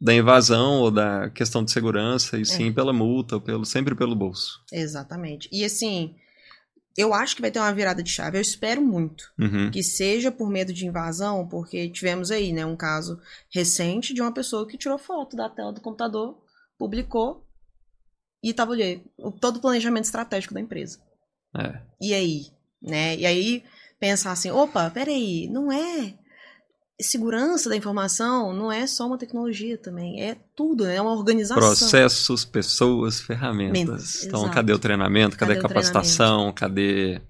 [0.00, 4.60] da invasão ou da questão de segurança, e sim pela multa, pelo, sempre pelo bolso.
[4.72, 5.46] Exatamente.
[5.52, 6.14] E assim,
[6.96, 8.38] eu acho que vai ter uma virada de chave.
[8.38, 9.70] Eu espero muito Uhum.
[9.70, 13.20] que seja por medo de invasão, porque tivemos aí, né, um caso
[13.52, 16.38] recente de uma pessoa que tirou foto da tela do computador,
[16.78, 17.46] publicou
[18.42, 21.00] e tava ali o- todo o planejamento estratégico da empresa.
[21.56, 21.80] É.
[22.00, 22.46] E aí,
[22.82, 23.16] né?
[23.16, 23.64] E aí
[23.98, 26.14] pensar assim, opa, peraí, não é
[27.00, 30.96] segurança da informação, não é só uma tecnologia também, é tudo, né?
[30.96, 31.62] é uma organização.
[31.62, 33.72] Processos, pessoas, ferramentas.
[33.72, 34.54] Mentas, Então, exato.
[34.54, 35.36] cadê o treinamento?
[35.36, 36.52] Cadê, Cadê a capacitação?
[36.52, 37.20] Cadê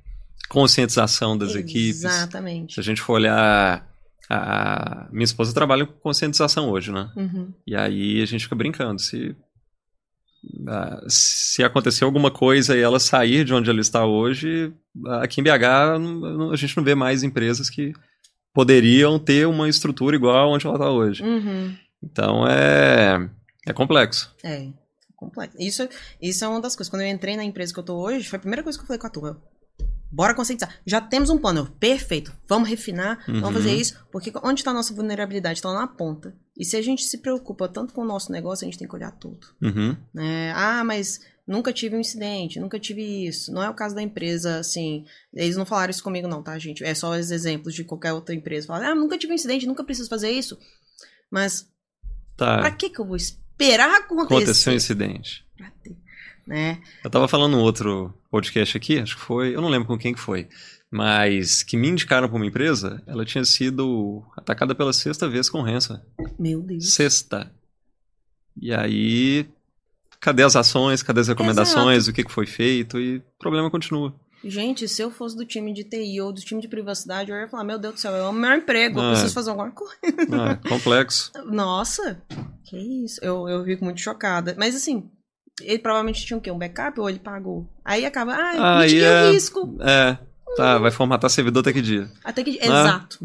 [0.48, 2.04] conscientização das equipes?
[2.04, 2.74] Exatamente.
[2.74, 3.86] Se a gente for olhar.
[4.28, 5.08] A...
[5.12, 7.10] Minha esposa trabalha com conscientização hoje, né?
[7.16, 7.52] Uhum.
[7.66, 9.00] E aí a gente fica brincando.
[9.00, 9.36] Se,
[10.68, 14.72] ah, se acontecer alguma coisa e ela sair de onde ela está hoje,
[15.20, 15.64] aqui em BH
[16.52, 17.92] a gente não vê mais empresas que
[18.56, 21.22] poderiam ter uma estrutura igual onde ela está hoje.
[21.22, 21.76] Uhum.
[22.02, 23.28] Então é,
[23.66, 24.34] é complexo.
[24.42, 24.68] É,
[25.14, 25.58] complexo.
[25.60, 25.86] Isso,
[26.22, 26.88] isso é uma das coisas.
[26.90, 28.86] Quando eu entrei na empresa que eu tô hoje, foi a primeira coisa que eu
[28.86, 29.42] falei com a turma.
[30.10, 30.74] Bora conscientizar.
[30.86, 31.66] Já temos um plano.
[31.78, 32.32] Perfeito.
[32.48, 33.40] Vamos refinar, Uhum.
[33.42, 33.98] vamos fazer isso.
[34.10, 35.58] Porque onde está a nossa vulnerabilidade?
[35.58, 36.34] Está na ponta.
[36.56, 38.94] E se a gente se preocupa tanto com o nosso negócio, a gente tem que
[38.94, 39.46] olhar tudo.
[39.60, 39.94] Uhum.
[40.14, 40.52] né?
[40.56, 43.52] Ah, mas nunca tive um incidente, nunca tive isso.
[43.52, 45.04] Não é o caso da empresa, assim.
[45.32, 46.82] Eles não falaram isso comigo, não, tá, gente?
[46.84, 48.66] É só os exemplos de qualquer outra empresa.
[48.66, 50.58] Falaram, ah, nunca tive um incidente, nunca preciso fazer isso.
[51.30, 51.68] Mas
[52.36, 52.70] pra Tá.
[52.72, 54.34] que que eu vou esperar acontecer?
[54.34, 55.46] Aconteceu um incidente.
[55.56, 55.96] Pra ter,
[56.46, 56.80] né?
[57.02, 60.12] Eu tava falando num outro podcast aqui, acho que foi, eu não lembro com quem
[60.12, 60.48] que foi,
[60.90, 65.62] mas que me indicaram para uma empresa, ela tinha sido atacada pela sexta vez com
[65.62, 65.98] ransom.
[66.38, 66.92] Meu Deus.
[66.92, 67.50] Sexta.
[68.60, 69.48] E aí,
[70.20, 74.14] cadê as ações, cadê as recomendações, o que, que foi feito, e o problema continua.
[74.44, 77.48] Gente, se eu fosse do time de TI ou do time de privacidade, eu ia
[77.48, 79.10] falar, meu Deus do céu, eu amo meu emprego, eu Ah.
[79.10, 79.94] preciso fazer alguma coisa.
[80.32, 81.32] Ah, complexo.
[81.50, 82.22] Nossa,
[82.64, 83.18] que isso.
[83.24, 84.54] Eu, eu fico muito chocada.
[84.56, 85.10] Mas assim,
[85.62, 86.50] ele provavelmente tinha o quê?
[86.50, 87.66] Um backup ou ele pagou?
[87.84, 89.76] Aí acaba, ah, Aí mitiguei é- o risco.
[89.80, 90.18] É,
[90.56, 92.08] tá, vai formatar servidor até que dia?
[92.22, 92.60] Até que.
[92.62, 92.66] Ah.
[92.66, 93.18] Exato.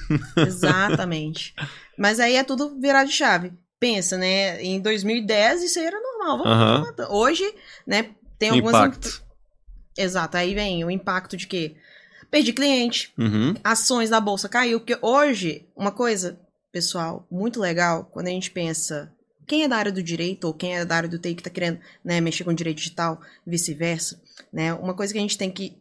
[0.36, 1.54] Exatamente.
[1.98, 3.52] Mas aí é tudo virar de chave.
[3.78, 4.62] Pensa, né?
[4.62, 6.15] Em 2010 isso aí era normal.
[6.26, 6.88] Vamos.
[7.10, 7.44] Hoje,
[7.86, 8.10] né?
[8.38, 8.74] Tem algumas.
[8.74, 9.22] Impacto.
[9.96, 10.36] Exato.
[10.36, 11.76] Aí vem o impacto de quê?
[12.30, 14.80] Perdi cliente, Uhum, ações da bolsa caiu.
[14.80, 16.38] Porque hoje, uma coisa,
[16.72, 19.12] pessoal, muito legal, quando a gente pensa.
[19.46, 21.50] Quem é da área do direito ou quem é da área do TI que está
[21.50, 24.20] querendo né, mexer com direito digital, vice-versa,
[24.52, 24.74] né?
[24.74, 25.78] Uma coisa que a gente tem que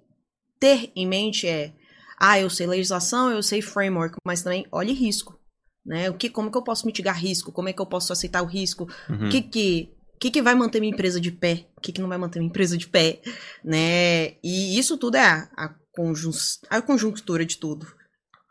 [0.60, 1.74] ter em mente é,
[2.20, 5.40] ah, eu sei legislação, eu sei framework, mas também olhe risco,
[5.84, 6.12] né?
[6.12, 7.52] O que, como que eu posso mitigar risco?
[7.52, 8.88] Como é que eu posso aceitar o risco?
[9.10, 9.26] uhum.
[9.26, 11.68] O que que O que, que vai manter minha empresa de pé?
[11.78, 13.22] O que, que não vai manter minha empresa de pé?
[13.64, 14.36] Né?
[14.42, 16.32] E isso tudo é a, a, conjun
[16.70, 17.86] a conjuntura de tudo.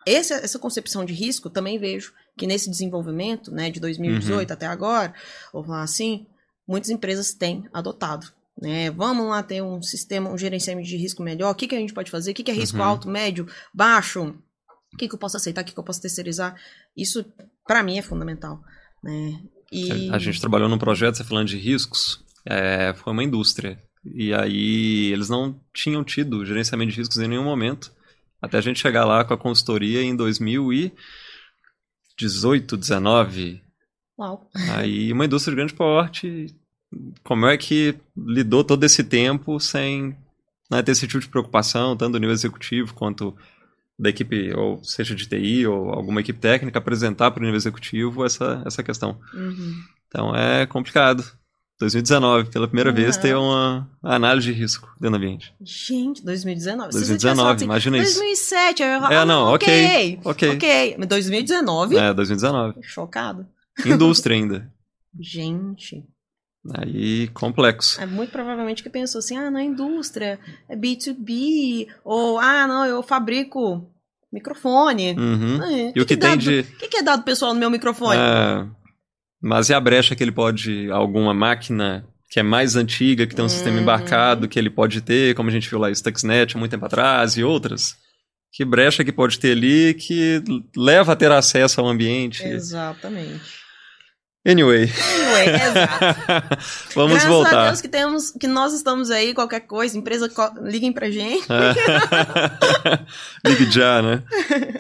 [0.06, 4.54] Essa, essa concepção de risco também vejo que nesse desenvolvimento, né, de 2018 uhum.
[4.54, 5.14] até agora,
[5.52, 6.26] vou falar assim,
[6.68, 8.26] muitas empresas têm adotado.
[8.60, 8.90] Né?
[8.90, 11.50] Vamos lá ter um sistema, um gerenciamento de risco melhor.
[11.50, 12.32] O que, que a gente pode fazer?
[12.32, 12.84] O que, que é risco uhum.
[12.84, 14.34] alto, médio, baixo?
[14.92, 15.62] O que, que eu posso aceitar?
[15.62, 16.54] O que, que eu posso terceirizar?
[16.96, 17.24] Isso,
[17.66, 18.60] para mim, é fundamental.
[19.02, 19.40] Né?
[19.74, 20.10] E...
[20.10, 23.82] A gente trabalhou num projeto, você falando de riscos, é, foi uma indústria.
[24.04, 27.90] E aí eles não tinham tido gerenciamento de riscos em nenhum momento.
[28.40, 33.60] Até a gente chegar lá com a consultoria em 2018, 19.
[34.18, 34.48] Uau.
[34.76, 36.54] Aí uma indústria de grande porte,
[37.24, 40.16] como é que lidou todo esse tempo sem
[40.70, 43.34] né, ter esse tipo de preocupação, tanto do nível executivo quanto
[43.98, 48.24] da equipe, ou seja de TI ou alguma equipe técnica, apresentar para o nível executivo
[48.24, 49.18] essa, essa questão.
[49.32, 49.74] Uhum.
[50.08, 51.24] Então é complicado.
[51.80, 52.96] 2019, pela primeira uhum.
[52.96, 55.52] vez, ter uma análise de risco dentro do ambiente.
[55.60, 56.92] Gente, 2019.
[56.92, 58.20] 2019, assim, imagina 2007, isso.
[58.20, 60.20] 2007, eu ia É, não, ok.
[60.24, 60.50] Ok.
[60.52, 60.96] Ok.
[61.06, 61.96] 2019?
[61.96, 62.80] É, 2019.
[62.82, 63.46] Chocado.
[63.84, 64.72] Indústria ainda.
[65.20, 66.04] Gente.
[66.72, 68.00] Aí, complexo.
[68.00, 73.02] É muito provavelmente que pensou assim, ah, na indústria, é B2B, ou, ah, não, eu
[73.02, 73.86] fabrico
[74.32, 75.12] microfone.
[75.12, 75.60] Uhum.
[75.62, 75.88] Ah, é.
[75.88, 76.60] E que o que, que tem de...
[76.60, 78.18] O que, que é dado pessoal no meu microfone?
[78.18, 78.66] É...
[79.40, 83.42] Mas e a brecha que ele pode, alguma máquina que é mais antiga, que tem
[83.42, 83.48] um uhum.
[83.48, 86.86] sistema embarcado, que ele pode ter, como a gente viu lá, Stuxnet há muito tempo
[86.86, 87.94] atrás, e outras?
[88.50, 90.42] Que brecha que pode ter ali que
[90.76, 92.42] leva a ter acesso ao ambiente?
[92.42, 93.63] Exatamente.
[94.46, 94.92] Anyway.
[94.92, 96.20] Anyway, exato.
[96.94, 97.50] Vamos Graças voltar.
[97.50, 100.30] Graças a Deus que, temos, que nós estamos aí, qualquer coisa, empresa,
[100.62, 101.46] liguem pra gente.
[101.50, 103.00] É.
[103.48, 104.22] Ligue já, né?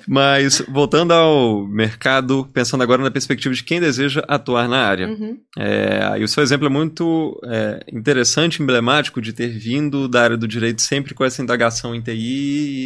[0.06, 5.08] Mas, voltando ao mercado, pensando agora na perspectiva de quem deseja atuar na área.
[5.08, 5.38] Uhum.
[5.58, 10.36] É, e o seu exemplo é muito é, interessante, emblemático de ter vindo da área
[10.36, 12.12] do direito sempre com essa indagação em TI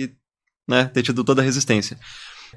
[0.04, 0.10] e
[0.68, 1.98] né, ter tido toda a resistência.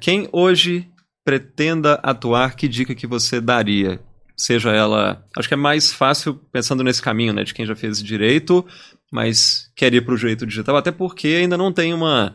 [0.00, 0.88] Quem hoje
[1.24, 4.00] pretenda atuar, que dica que você daria?
[4.42, 5.24] Seja ela.
[5.36, 7.44] Acho que é mais fácil pensando nesse caminho, né?
[7.44, 8.66] De quem já fez direito,
[9.10, 12.34] mas quer ir para o direito digital, até porque ainda não tem uma,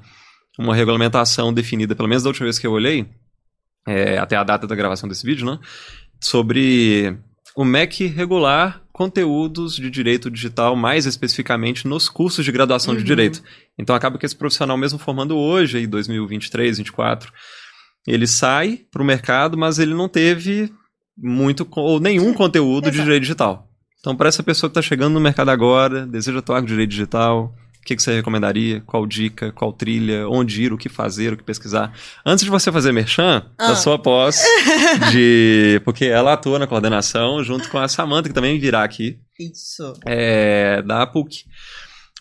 [0.57, 3.09] uma regulamentação definida, pelo menos da última vez que eu olhei,
[3.85, 5.59] é, até a data da gravação desse vídeo, né?
[6.21, 7.17] Sobre
[7.55, 12.99] o MEC regular conteúdos de direito digital, mais especificamente nos cursos de graduação uhum.
[12.99, 13.43] de direito.
[13.77, 17.31] Então acaba que esse profissional, mesmo formando hoje, aí 2023, 2024,
[18.07, 20.71] ele sai para o mercado, mas ele não teve
[21.17, 23.67] muito ou nenhum conteúdo de direito digital.
[23.99, 27.53] Então, para essa pessoa que está chegando no mercado agora, deseja atuar com direito digital,
[27.81, 28.81] o que, que você recomendaria?
[28.85, 29.51] Qual dica?
[29.51, 30.29] Qual trilha?
[30.29, 30.73] Onde ir?
[30.73, 31.33] O que fazer?
[31.33, 31.93] O que pesquisar?
[32.25, 33.69] Antes de você fazer merchan, ah.
[33.69, 34.41] da sua pós,
[35.11, 35.81] de...
[35.83, 39.19] porque ela atua na coordenação junto com a Samanta, que também virá aqui.
[39.39, 39.93] Isso.
[40.05, 41.45] É, da PUC.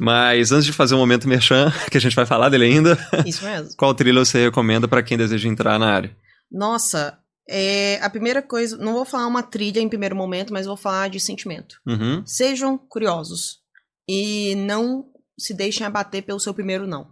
[0.01, 2.99] Mas antes de fazer o um momento merchan, que a gente vai falar dele ainda.
[3.25, 3.71] Isso mesmo.
[3.77, 6.17] qual trilha você recomenda para quem deseja entrar na área?
[6.51, 10.77] Nossa, é, a primeira coisa, não vou falar uma trilha em primeiro momento, mas vou
[10.77, 11.81] falar de sentimento.
[11.87, 12.23] Uhum.
[12.27, 13.61] Sejam curiosos
[14.09, 15.07] e não
[15.39, 17.09] se deixem abater pelo seu primeiro não.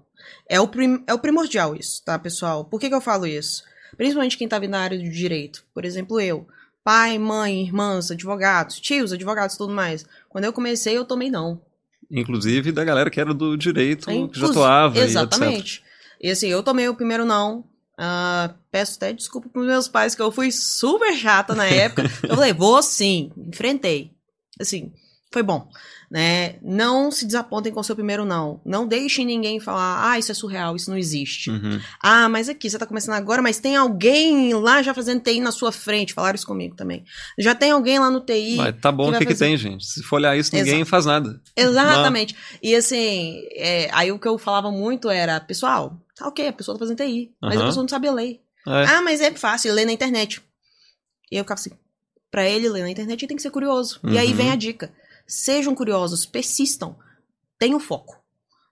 [0.49, 2.64] É o, prim, é o primordial isso, tá, pessoal?
[2.64, 3.62] Por que, que eu falo isso?
[3.97, 5.64] Principalmente quem tá vindo na área do direito.
[5.73, 6.47] Por exemplo, eu.
[6.83, 10.05] Pai, mãe, irmãs, advogados, tios, advogados tudo mais.
[10.29, 11.61] Quando eu comecei, eu tomei não.
[12.11, 14.99] Inclusive da galera que era do direito, é, que já atuava.
[14.99, 15.83] Exatamente.
[16.20, 17.64] E, e assim, eu tomei o primeiro não,
[17.98, 22.02] Uh, peço até desculpa pros meus pais, que eu fui super chata na época.
[22.24, 24.11] eu falei, vou sim, enfrentei.
[24.61, 24.92] Assim,
[25.33, 25.68] foi bom.
[26.11, 26.57] Né?
[26.62, 28.61] Não se desapontem com o seu primeiro não.
[28.64, 31.50] Não deixem ninguém falar, ah, isso é surreal, isso não existe.
[31.50, 31.80] Uhum.
[32.00, 35.50] Ah, mas aqui, você tá começando agora, mas tem alguém lá já fazendo TI na
[35.50, 36.14] sua frente.
[36.14, 37.04] Falaram isso comigo também.
[37.37, 38.57] Já tem alguém lá no TI.
[38.57, 39.35] Mas tá bom, o que, que, fazer...
[39.35, 39.85] que, tem, gente?
[39.85, 40.90] Se for olhar isso, ninguém Exato.
[40.90, 41.40] faz nada.
[41.57, 42.35] Exatamente.
[42.35, 42.59] Não.
[42.62, 46.77] E assim, é, aí o que eu falava muito era, pessoal, Tá ok, a pessoa
[46.77, 48.40] tá fazendo TI, mas a pessoa não sabe ler.
[48.66, 48.85] É.
[48.85, 50.40] Ah, mas é fácil, ler na internet.
[51.31, 51.70] E eu ficava assim,
[52.31, 54.00] pra ele ler na internet ele tem que ser curioso.
[54.03, 54.12] Uhum.
[54.12, 54.59] E aí vem a uhum.
[54.59, 54.92] dica.
[55.27, 56.96] Sejam curiosos, persistam,
[57.59, 58.22] tenham foco.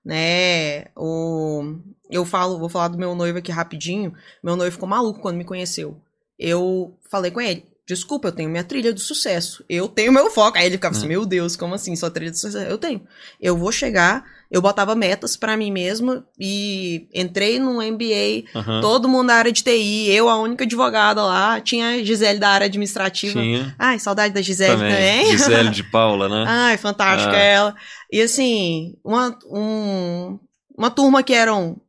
[0.05, 0.87] Né?
[0.97, 1.79] O...
[2.11, 4.15] Eu falo, vou falar do meu noivo aqui rapidinho.
[4.43, 6.01] Meu noivo ficou maluco quando me conheceu.
[6.39, 9.65] Eu falei com ele, desculpa, eu tenho minha trilha do sucesso.
[9.69, 10.59] Eu tenho meu foco.
[10.59, 11.09] Aí ele ficava assim, é.
[11.09, 11.95] meu Deus, como assim?
[11.97, 12.69] Sua trilha do sucesso?
[12.69, 13.07] Eu tenho.
[13.41, 18.81] Eu vou chegar, eu botava metas para mim mesma e entrei no MBA, uhum.
[18.83, 22.51] todo mundo da área de TI, eu a única advogada lá, tinha a Gisele da
[22.51, 23.41] área administrativa.
[23.41, 23.75] Tinha.
[23.79, 24.93] Ai, saudade da Gisele também.
[24.93, 25.27] também.
[25.33, 26.45] Gisele de Paula, né?
[26.47, 27.41] Ai, fantástica ah.
[27.41, 27.77] ela.
[28.13, 30.39] E assim, uma, um,
[30.77, 31.81] uma turma que eram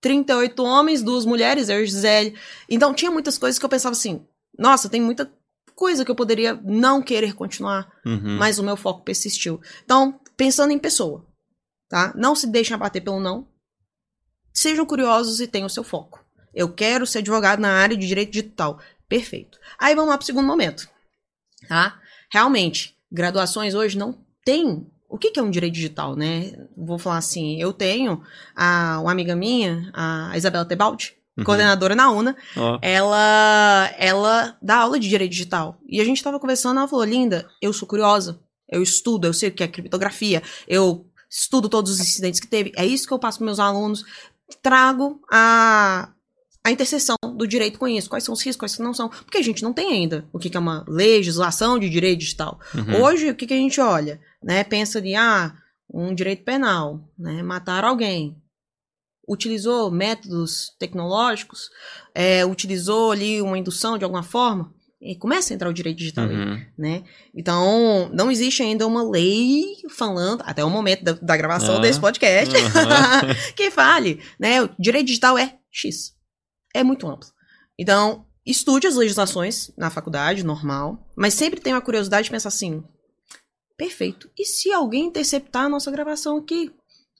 [0.00, 2.36] 38 homens, duas mulheres, eu e Gisele.
[2.70, 4.22] Então tinha muitas coisas que eu pensava assim,
[4.56, 5.28] nossa, tem muita
[5.74, 8.36] coisa que eu poderia não querer continuar, Uhum.
[8.38, 9.60] mas o meu foco persistiu.
[9.84, 11.26] Então, pensando em pessoa,
[11.94, 12.12] tá?
[12.16, 13.46] Não se deixem abater pelo não.
[14.52, 16.24] Sejam curiosos e tenham o seu foco.
[16.52, 18.80] Eu quero ser advogado na área de direito digital.
[19.08, 19.60] Perfeito.
[19.78, 20.88] Aí vamos lá pro segundo momento,
[21.68, 22.00] tá?
[22.32, 26.66] Realmente, graduações hoje não tem o que, que é um direito digital, né?
[26.76, 28.20] Vou falar assim, eu tenho
[28.56, 31.42] a, uma amiga minha, a Isabela Tebaldi, Uhum.
[31.44, 35.78] coordenadora na UNA, Ó, ela, ela dá aula de direito digital.
[35.88, 39.48] E a gente tava conversando, ela falou, Linda, eu sou curiosa, eu estudo, eu sei
[39.48, 43.18] o que é criptografia, eu estudo todos os incidentes que teve, é isso que eu
[43.18, 44.04] passo para meus alunos,
[44.62, 46.12] trago a,
[46.62, 49.42] a interseção do direito com isso, quais são os riscos, quais não são, porque a
[49.42, 52.60] gente não tem ainda o que é uma legislação de direito digital.
[52.72, 53.02] uhum.
[53.02, 54.20] Hoje, o que, que a gente olha?
[54.42, 54.62] Né?
[54.62, 55.56] Pensa de, ah,
[55.92, 57.42] um direito penal, né?
[57.42, 58.40] matar alguém.
[59.26, 61.70] Utilizou métodos tecnológicos,
[62.14, 64.72] é, utilizou ali uma indução de alguma forma,
[65.18, 66.64] começa a entrar o direito digital aí, Uhum.
[66.78, 67.02] né?
[67.34, 71.80] Então, não existe ainda uma lei falando, até o momento da, da gravação Ah.
[71.80, 73.34] desse podcast, Aham.
[73.54, 74.62] que fale, né?
[74.62, 76.14] O direito digital é X.
[76.74, 77.28] É muito amplo.
[77.78, 82.82] Então, estude as legislações na faculdade, normal, mas sempre tenha a curiosidade de pensar assim:
[83.76, 84.30] perfeito.
[84.38, 86.70] E se alguém interceptar a nossa gravação aqui?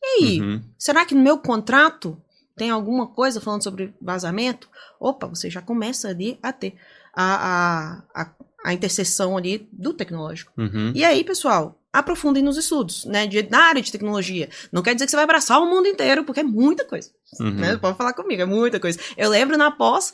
[0.03, 0.41] E aí?
[0.41, 0.63] Uhum.
[0.79, 2.21] Será que no meu contrato
[2.57, 4.69] tem alguma coisa falando sobre vazamento?
[5.01, 6.75] Opa, você já começa ali a ter
[7.15, 8.31] a, a, a,
[8.65, 10.53] a interseção ali do tecnológico.
[10.57, 10.93] Uhum.
[10.95, 13.27] E aí, pessoal, aprofundem nos estudos, né?
[13.27, 14.49] De, na área de tecnologia.
[14.73, 17.11] Não quer dizer que você vai abraçar o mundo inteiro, porque é muita coisa.
[17.41, 17.55] Uhum.
[17.55, 17.77] Né?
[17.77, 18.99] Pode falar comigo, é muita coisa.
[19.17, 20.13] Eu lembro na pós,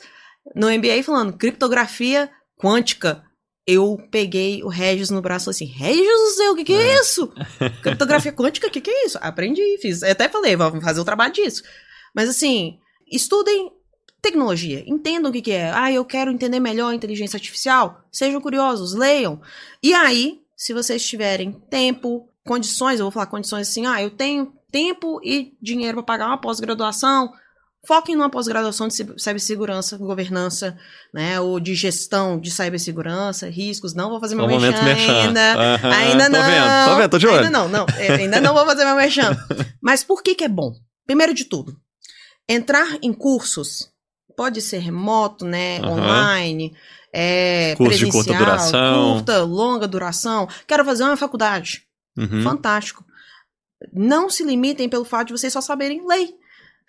[0.55, 3.23] no MBA, falando criptografia quântica.
[3.67, 6.73] Eu peguei o Regis no braço e falei assim: Regis do céu, o que, que
[6.73, 7.31] é isso?
[7.83, 9.19] Criptografia quântica, o que, que é isso?
[9.21, 10.01] Aprendi, fiz.
[10.01, 11.61] Eu até falei, vamos fazer o trabalho disso.
[12.15, 12.77] Mas assim,
[13.11, 13.71] estudem
[14.21, 15.71] tecnologia, entendam o que, que é.
[15.73, 18.01] Ah, eu quero entender melhor a inteligência artificial.
[18.11, 19.41] Sejam curiosos, leiam.
[19.81, 24.53] E aí, se vocês tiverem tempo, condições, eu vou falar condições assim, ah, eu tenho
[24.71, 27.33] tempo e dinheiro para pagar uma pós-graduação,
[27.87, 30.77] foquem numa pós-graduação de ci- cibersegurança, governança,
[31.11, 33.95] né, ou de gestão de cibersegurança, riscos.
[33.95, 35.19] Não vou fazer meu Só um merchan merchan.
[35.27, 35.53] ainda.
[35.75, 36.45] Aham, Ainda tô não.
[36.45, 37.37] vendo, tô vendo, tô de olho.
[37.37, 37.85] Ainda não, não.
[37.97, 39.35] É, Ainda não vou fazer meu merchan.
[39.81, 40.73] Mas por que que é bom?
[41.07, 41.75] Primeiro de tudo,
[42.47, 43.89] entrar em cursos
[44.35, 45.91] pode ser remoto, né, Aham.
[45.91, 46.73] online,
[47.13, 49.13] é, Curso de curta presencial, duração.
[49.15, 50.47] curta, longa duração.
[50.65, 51.83] Quero fazer uma faculdade.
[52.17, 52.41] Uhum.
[52.41, 53.03] Fantástico.
[53.93, 56.33] Não se limitem pelo fato de vocês só saberem lei.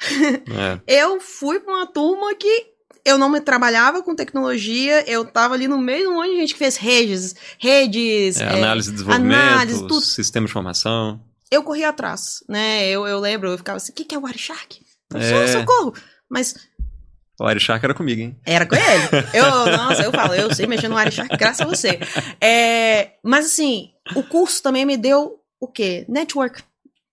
[0.06, 0.80] É.
[0.86, 2.70] Eu fui pra uma turma que
[3.04, 6.36] eu não me trabalhava com tecnologia, eu tava ali no meio de um monte de
[6.36, 10.00] gente que fez redes, redes, É, é, análise de desenvolvimento, análise, tudo.
[10.02, 11.20] sistema de informação.
[11.50, 12.88] eu corri atrás, né?
[12.88, 14.80] Eu, eu lembro, eu ficava assim, o que, que é o Wireshark?
[15.18, 15.46] É.
[15.48, 15.92] Socorro!
[16.28, 16.54] Mas
[17.40, 18.38] O Wireshark era comigo, hein?
[18.46, 18.82] era com ele.
[19.34, 19.44] Eu,
[19.76, 21.98] nossa, eu falo, eu sei mexer no Wireshark, graças a você.
[22.40, 26.04] É, mas assim, o curso também me deu o quê?
[26.08, 26.62] Network.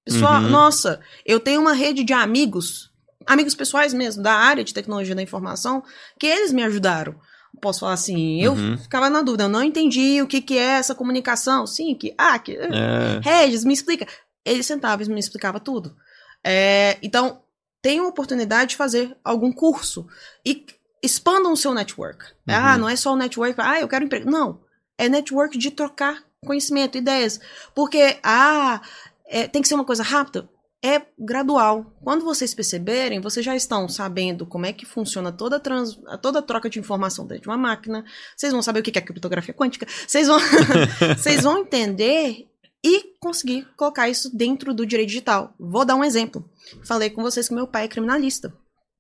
[0.06, 0.50] Pessoal, Uhum.
[0.50, 2.92] nossa, eu tenho uma rede de amigos,
[3.28, 5.84] amigos pessoais mesmo, da área de tecnologia da informação,
[6.20, 7.16] que eles me ajudaram.
[7.62, 8.78] Posso falar assim, eu Uhum.
[8.78, 11.68] ficava na dúvida, eu não entendi o que, que é essa comunicação.
[11.68, 12.14] Sim, que.
[12.18, 12.56] Ah, que.
[12.56, 13.20] É.
[13.22, 14.08] Regis, me explica.
[14.46, 15.96] Ele sentava e me explicava tudo.
[16.44, 17.42] É, então,
[17.82, 20.08] tenham a oportunidade de fazer algum curso
[20.46, 20.66] e
[21.04, 22.26] expandam o seu network.
[22.48, 22.80] Ah, Uhum.
[22.82, 24.30] não é só o network, ah, eu quero emprego.
[24.30, 24.60] Não.
[24.98, 27.40] É network de trocar conhecimento, ideias.
[27.74, 28.82] Porque, ah,
[29.26, 30.50] é, tem que ser uma coisa rápida.
[30.84, 31.94] É gradual.
[32.04, 36.40] Quando vocês perceberem, vocês já estão sabendo como é que funciona toda a, trans, toda
[36.40, 38.04] a troca de informação dentro de uma máquina.
[38.36, 39.86] Vocês vão saber o que é criptografia quântica.
[40.08, 40.40] Vocês vão,
[41.18, 42.49] vocês vão entender
[42.84, 45.54] e conseguir colocar isso dentro do direito digital.
[45.60, 46.50] Vou dar um exemplo.
[46.84, 48.54] Falei com vocês que meu pai é criminalista.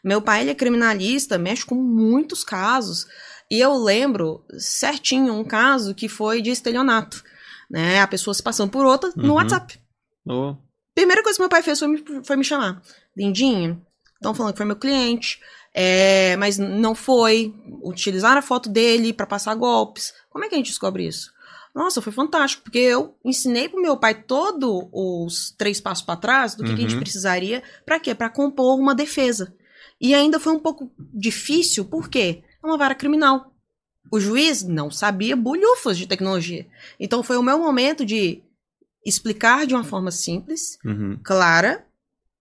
[0.03, 3.05] Meu pai ele é criminalista, mexe com muitos casos.
[3.49, 7.23] E eu lembro certinho um caso que foi de estelionato.
[7.69, 7.99] Né?
[7.99, 9.33] A pessoa se passando por outra no Uhum.
[9.35, 9.79] WhatsApp.
[10.25, 10.55] Oh,
[10.93, 12.81] Primeira coisa que meu pai fez foi me, foi me chamar.
[13.15, 13.81] Lindinho,
[14.15, 15.39] estão falando que foi meu cliente,
[15.73, 17.53] é, mas não foi.
[17.83, 20.13] Utilizaram a foto dele para passar golpes.
[20.29, 21.31] Como é que a gente descobre isso?
[21.73, 26.55] Nossa, foi fantástico, porque eu ensinei pro meu pai todos os três passos para trás
[26.55, 26.99] do que, que a gente Uhum.
[26.99, 27.63] precisaria.
[27.85, 28.13] Para quê?
[28.15, 29.55] Para compor uma defesa.
[30.01, 32.43] E ainda foi um pouco difícil, por quê?
[32.61, 33.53] É uma vara criminal.
[34.11, 36.67] O juiz não sabia bulhufas de tecnologia.
[36.99, 38.41] Então foi o meu momento de
[39.05, 41.19] explicar de uma forma simples uhum.
[41.23, 41.85] clara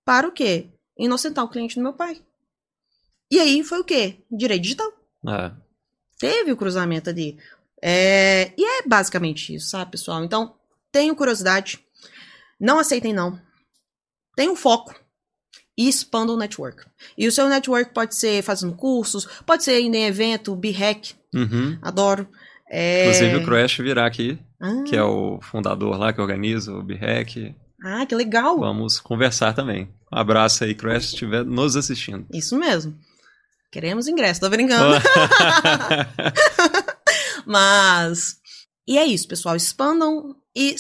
[0.05, 0.69] para o quê?
[0.99, 2.21] Inocentar o cliente do meu pai.
[3.31, 4.17] E aí foi o quê?
[4.31, 4.91] Direito digital.
[5.29, 5.53] É.
[6.19, 7.39] Teve o cruzamento ali.
[7.83, 10.23] É, e é basicamente isso, sabe, pessoal?
[10.25, 10.55] Então,
[10.93, 11.79] tenham curiosidade.
[12.61, 13.41] Não aceitem não.
[14.37, 14.95] Tenham foco.
[15.77, 16.85] E expandam o network.
[17.17, 21.79] E o seu network pode ser fazendo cursos, pode ser indo em evento, B-Hack, Uhum.
[21.81, 22.29] adoro.
[22.69, 23.03] É...
[23.05, 27.55] Inclusive o Crash virá aqui, Ah, que é o fundador lá que organiza o BREC.
[27.85, 28.59] ah, que legal.
[28.59, 29.89] Vamos conversar também.
[30.13, 32.27] Um abraço aí, Crash, se estiver nos assistindo.
[32.35, 32.99] Isso mesmo.
[33.71, 34.97] Queremos ingresso, tô brincando.
[37.49, 38.37] Mas.
[38.87, 39.57] E é isso, pessoal.
[39.57, 40.77] Expandam e,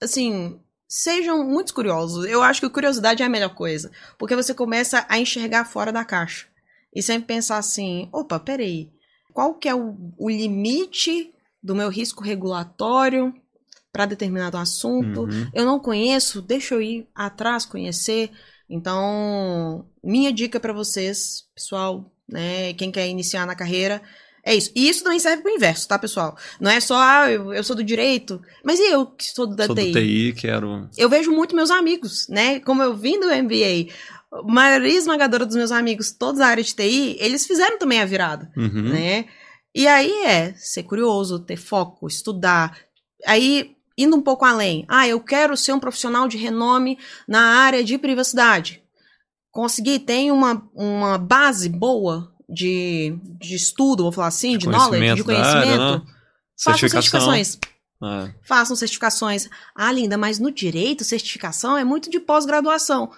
[0.00, 2.24] assim, sejam muito curiosos.
[2.26, 3.90] Eu acho que curiosidade é a melhor coisa.
[4.16, 6.46] Porque você começa a enxergar fora da caixa.
[6.94, 8.92] E sempre pensar assim: opa, peraí.
[9.34, 13.34] Qual que é o, o limite do meu risco regulatório
[13.92, 15.22] para determinado assunto?
[15.22, 15.50] Uhum.
[15.52, 18.30] eu não conheço, deixa eu ir atrás conhecer.
[18.68, 24.02] Então, minha dica para vocês, pessoal, né, quem quer iniciar na carreira,
[24.44, 24.70] é isso.
[24.74, 26.36] E isso também serve pro inverso, tá, pessoal?
[26.60, 29.66] Não é só, ah, eu, eu sou do direito, mas e eu que sou da
[29.66, 29.92] Sou TI?
[29.92, 30.88] do TI, quero.
[30.96, 32.58] Eu vejo muito meus amigos, né?
[32.60, 33.92] Como eu vim do MBA,
[34.32, 38.04] a maioria esmagadora dos meus amigos, todos da área de TI, eles fizeram também a
[38.04, 38.88] virada Uhum.
[38.90, 39.26] né?
[39.74, 42.76] E aí é ser curioso, ter foco, estudar.
[43.24, 47.82] Aí, indo um pouco além, ah, eu quero ser um profissional de renome na área
[47.82, 48.82] de privacidade.
[49.50, 55.22] Consegui, tem uma, uma base boa de, de estudo, vou falar assim, de, knowledge, de
[55.24, 56.06] da área, conhecimento.
[56.06, 56.12] né?
[56.62, 57.58] Façam certificações.
[58.02, 59.48] Ah, Façam certificações.
[59.74, 63.10] Ah, linda, mas no direito, certificação é muito de pós-graduação.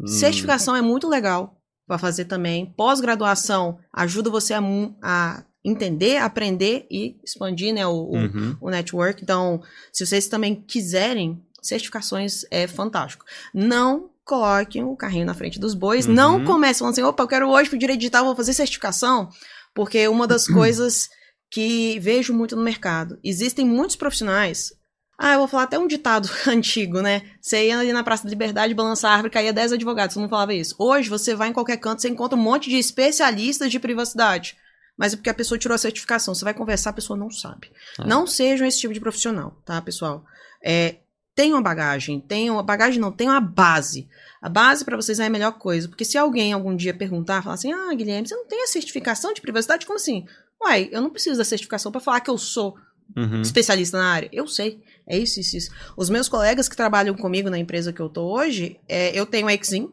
[0.00, 2.66] hum, Certificação é muito legal para fazer também.
[2.76, 4.60] Pós-graduação ajuda você a,
[5.02, 8.56] a entender, aprender e expandir né, o, o- uhum.
[8.60, 9.22] o network.
[9.22, 9.62] Então,
[9.92, 13.24] se vocês também quiserem, certificações é fantástico.
[13.54, 16.06] Não coloquem o carrinho na frente dos bois.
[16.06, 16.14] Uhum.
[16.14, 19.28] Não comecem falando assim, opa, eu quero hoje pro direito digital, vou fazer certificação.
[19.74, 21.08] Porque uma das coisas
[21.50, 24.72] que vejo muito no mercado, existem muitos profissionais
[25.18, 27.22] ah, eu vou falar até um ditado antigo, né?
[27.40, 30.14] Você ia ali na Praça da Liberdade, balançar a árvore, caía 10 advogados.
[30.14, 30.74] Todo mundo falava isso.
[30.76, 34.56] Hoje, você vai em qualquer canto, você encontra um monte de especialistas de privacidade.
[34.96, 36.34] Mas é porque a pessoa tirou a certificação.
[36.34, 37.70] Você vai conversar, a pessoa não sabe.
[38.00, 38.04] Ah.
[38.04, 40.24] Não sejam esse tipo de profissional, tá, pessoal?
[40.60, 40.96] É,
[41.34, 42.20] tenham a bagagem.
[42.20, 44.08] Tenham a bagagem, não, tenham a base.
[44.40, 45.88] A base para vocês é a melhor coisa.
[45.88, 49.32] Porque se alguém algum dia perguntar, falar assim: ah, Guilherme, você não tem a certificação
[49.32, 49.86] de privacidade?
[49.86, 50.26] Como assim?
[50.62, 52.76] Uai, eu não preciso da certificação para falar que eu sou
[53.16, 53.42] Uhum.
[53.42, 54.28] especialista na área.
[54.32, 54.82] Eu sei.
[55.06, 55.70] É isso, isso, isso.
[55.96, 59.48] Os meus colegas que trabalham comigo na empresa que eu tô hoje, é, eu tenho
[59.48, 59.90] a Exim.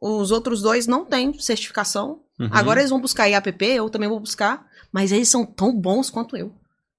[0.00, 2.22] Os outros dois não têm certificação.
[2.38, 2.48] Uhum.
[2.50, 4.66] Agora eles vão buscar IAPP, eu também vou buscar.
[4.90, 6.52] Mas eles são tão bons quanto eu.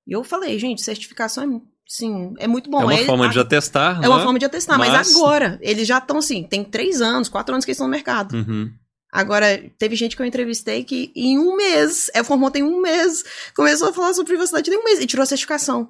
[0.07, 2.81] E eu falei, gente, certificação é, sim, é muito bom.
[2.81, 4.23] é uma forma a- de atestar, é uma né?
[4.23, 4.89] forma de atestar, mas...
[4.93, 7.91] Mas- agora, eles já estão assim, tem três anos, quatro anos que eles estão no
[7.91, 8.33] mercado.
[8.35, 8.71] Uhum.
[9.11, 13.23] Agora, teve gente que eu entrevistei que em um mês, é formou tem um mês,
[13.55, 15.89] começou a falar sobre privacidade em um mês e tirou a certificação.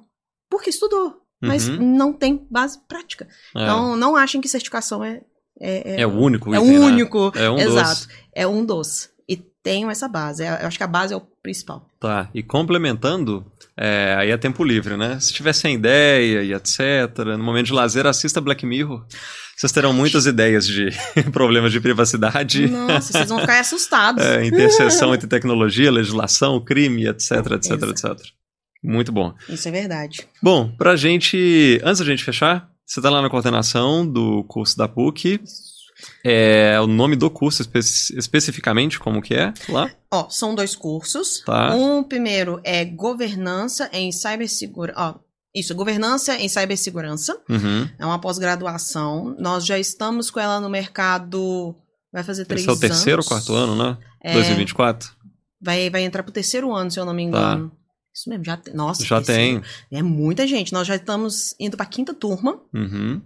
[0.50, 1.76] Porque estudou, mas Uhum.
[1.96, 3.28] não tem base prática.
[3.54, 3.62] É.
[3.62, 5.20] Então, não achem que certificação é.
[5.62, 6.86] É, É o único é item, o né?
[6.86, 7.30] único.
[7.36, 7.90] É um Exato.
[7.90, 8.08] dos.
[8.34, 9.09] É um dos.
[9.62, 10.42] Tenham essa base.
[10.42, 11.86] É- Eu acho que a base é o principal.
[12.00, 13.44] Tá, e complementando,
[13.76, 15.18] é, aí é tempo livre, né?
[15.20, 16.80] Se tiver sem ideia e etc.,
[17.36, 19.04] no momento de lazer, assista Black Mirror.
[19.56, 20.88] Vocês terão muitas ideias de
[21.32, 24.24] problemas de privacidade, Nossa, vocês vão ficar assustados.
[24.24, 27.90] é, interseção entre tecnologia, legislação, crime, etc, etc, Exato.
[27.90, 28.26] etc.
[28.82, 29.34] Muito bom.
[29.46, 30.26] Isso é verdade.
[30.42, 34.88] Bom, pra gente, antes da gente fechar, você tá lá na coordenação do curso da
[34.88, 35.38] PUC,
[36.24, 39.90] é, o nome do curso espe- especificamente, como que é lá?
[40.12, 41.42] Ó, são dois cursos.
[41.44, 41.74] Tá.
[41.74, 44.98] Um primeiro é governança em cibersegurança.
[44.98, 45.14] Ó,
[45.54, 47.40] isso, governança em cibersegurança.
[47.48, 47.88] Uhum.
[47.98, 49.34] É uma pós-graduação.
[49.38, 51.74] Nós já estamos com ela no mercado.
[52.12, 53.46] Vai fazer três Esse é o terceiro ou anos.
[53.46, 53.98] quarto ano, né?
[54.22, 55.10] É, 2024?
[55.62, 57.38] Vai, vai entrar pro terceiro ano, se eu não me Tá.
[57.54, 57.72] engano.
[58.12, 58.74] Isso mesmo, já tem.
[58.74, 59.62] Nossa, Já terceiro.
[59.90, 59.98] tem.
[59.98, 60.72] É muita gente.
[60.72, 62.60] Nós já estamos indo pra quinta turma.
[62.74, 63.22] Uhum.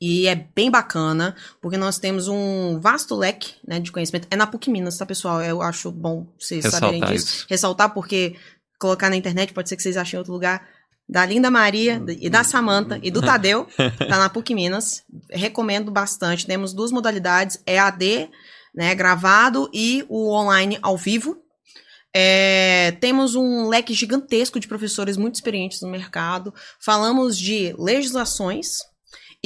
[0.00, 4.28] E é bem bacana, porque nós temos um vasto leque né, de conhecimento.
[4.30, 5.40] É na PUC Minas, tá, pessoal?
[5.42, 7.26] Eu acho bom vocês saberem Ressaltar disso.
[7.26, 7.46] isso.
[7.48, 8.36] Ressaltar, porque
[8.78, 10.68] colocar na internet pode ser que vocês achem em outro lugar.
[11.08, 13.66] Da Linda Maria e da Samanta e do Tadeu,
[14.08, 15.04] tá na PUC Minas.
[15.30, 16.46] Recomendo bastante.
[16.46, 18.28] Temos duas modalidades: EAD,
[18.74, 21.38] né, gravado, e o online ao vivo.
[22.12, 26.52] É, temos um leque gigantesco de professores muito experientes no mercado.
[26.80, 28.78] Falamos de legislações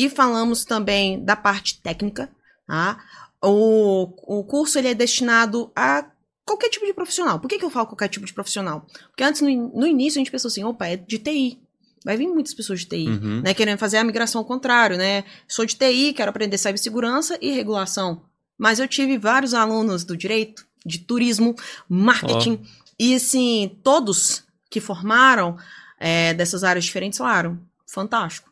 [0.05, 2.30] e falamos também da parte técnica.
[2.66, 3.03] Tá?
[3.42, 6.07] O, o curso ele é destinado a
[6.44, 7.38] qualquer tipo de profissional.
[7.38, 8.86] Por que, que eu falo qualquer tipo de profissional?
[9.09, 11.59] Porque antes, no, no início, a gente pensou assim: opa, é de TI.
[12.03, 13.42] Vai vir muitas pessoas de TI Uhum.
[13.42, 15.24] né, querendo fazer a migração ao contrário, né?
[15.46, 18.22] Sou de TI, quero aprender cibersegurança e regulação.
[18.57, 21.55] Mas eu tive vários alunos do direito, de turismo,
[21.88, 22.62] marketing,
[22.98, 25.59] e assim, todos que formaram
[25.98, 28.49] é, dessas áreas diferentes falaram, fantástico.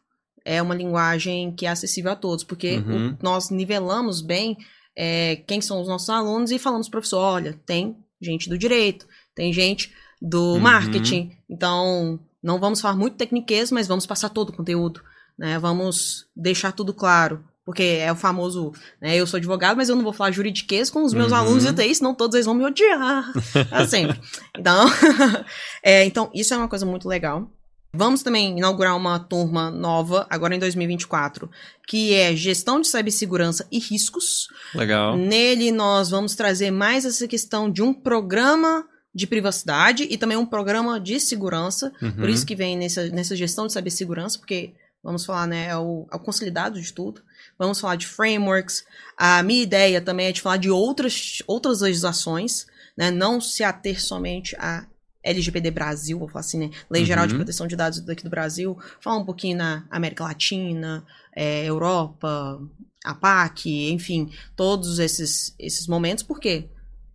[0.51, 3.11] É uma linguagem que é acessível a todos, porque Uhum.
[3.13, 4.57] o- nós nivelamos bem
[5.01, 9.53] é, quem são os nossos alunos e falamos, professor, olha, tem gente do direito, tem
[9.53, 10.61] gente do Uhum.
[10.61, 11.31] marketing.
[11.49, 15.01] Então, não vamos falar muito tecniquez, mas vamos passar todo o conteúdo,
[15.39, 15.57] né?
[15.59, 17.45] Vamos deixar tudo claro.
[17.65, 19.15] Porque é o famoso, né?
[19.15, 21.39] Eu sou advogado, mas eu não vou falar juridiquês com os meus Uhum.
[21.39, 23.31] alunos de TI, senão todos eles vão me odiar.
[23.71, 24.19] É sempre.
[24.59, 24.87] Então,
[25.83, 27.49] é, então, isso é uma coisa muito legal.
[27.93, 31.51] Vamos também inaugurar uma turma nova, agora em 2024,
[31.87, 34.49] que é Gestão de Cibersegurança e Riscos.
[34.75, 35.17] Legal.
[35.17, 40.45] Nele, nós vamos trazer mais essa questão de um programa de privacidade e também um
[40.45, 41.91] programa de segurança.
[42.01, 42.13] Uhum.
[42.13, 46.07] Por isso que vem nessa, nessa gestão de cibersegurança, porque vamos falar, né, é o,
[46.13, 47.23] é o consolidado de tudo.
[47.59, 48.85] Vamos falar de frameworks.
[49.17, 52.67] A minha ideia também é de falar de outras, outras legislações,
[52.97, 54.87] né, não se ater somente a
[55.23, 57.41] LGPD Brasil, vou falar assim, né, Lei Geral de Uhum.
[57.41, 61.05] Proteção de Dados daqui do Brasil, falar um pouquinho na América Latina,
[61.35, 62.61] é, Europa,
[63.05, 66.69] a PAC, enfim, todos esses, esses momentos, por quê?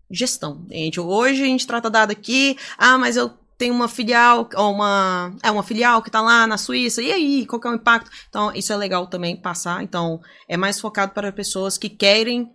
[0.09, 0.65] Gestão.
[0.69, 5.35] Gente, hoje a gente trata dado aqui, ah, mas eu tenho uma filial, ou uma,
[5.41, 8.11] é uma filial que tá lá na Suíça, e aí, qual que é o impacto?
[8.29, 12.51] Então, isso é legal também passar, então, é mais focado para pessoas que querem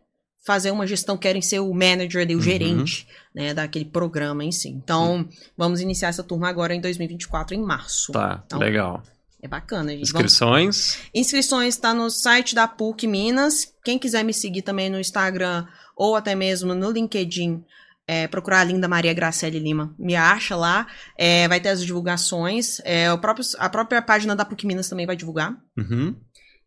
[0.49, 2.43] fazer uma gestão, querem ser o manager, ali, o Uhum.
[2.43, 4.71] gerente, né, daquele programa em si.
[4.71, 8.13] Então, vamos iniciar essa turma agora em 2024, em março.
[8.13, 9.03] Tá, Então, legal.
[9.43, 10.11] É bacana, gente.
[10.11, 10.99] Vamos- Inscrições.
[11.15, 13.73] Inscrições está no site da PUC Minas.
[13.85, 17.63] Quem quiser me seguir também no Instagram ou até mesmo no LinkedIn,
[18.07, 20.87] é, procurar a Linda Maria Gracelli Lima, me acha lá.
[21.17, 22.81] É, vai ter as divulgações.
[22.85, 25.55] É, o próprio, a própria página da PUC Minas também vai divulgar.
[25.77, 26.17] Uhum.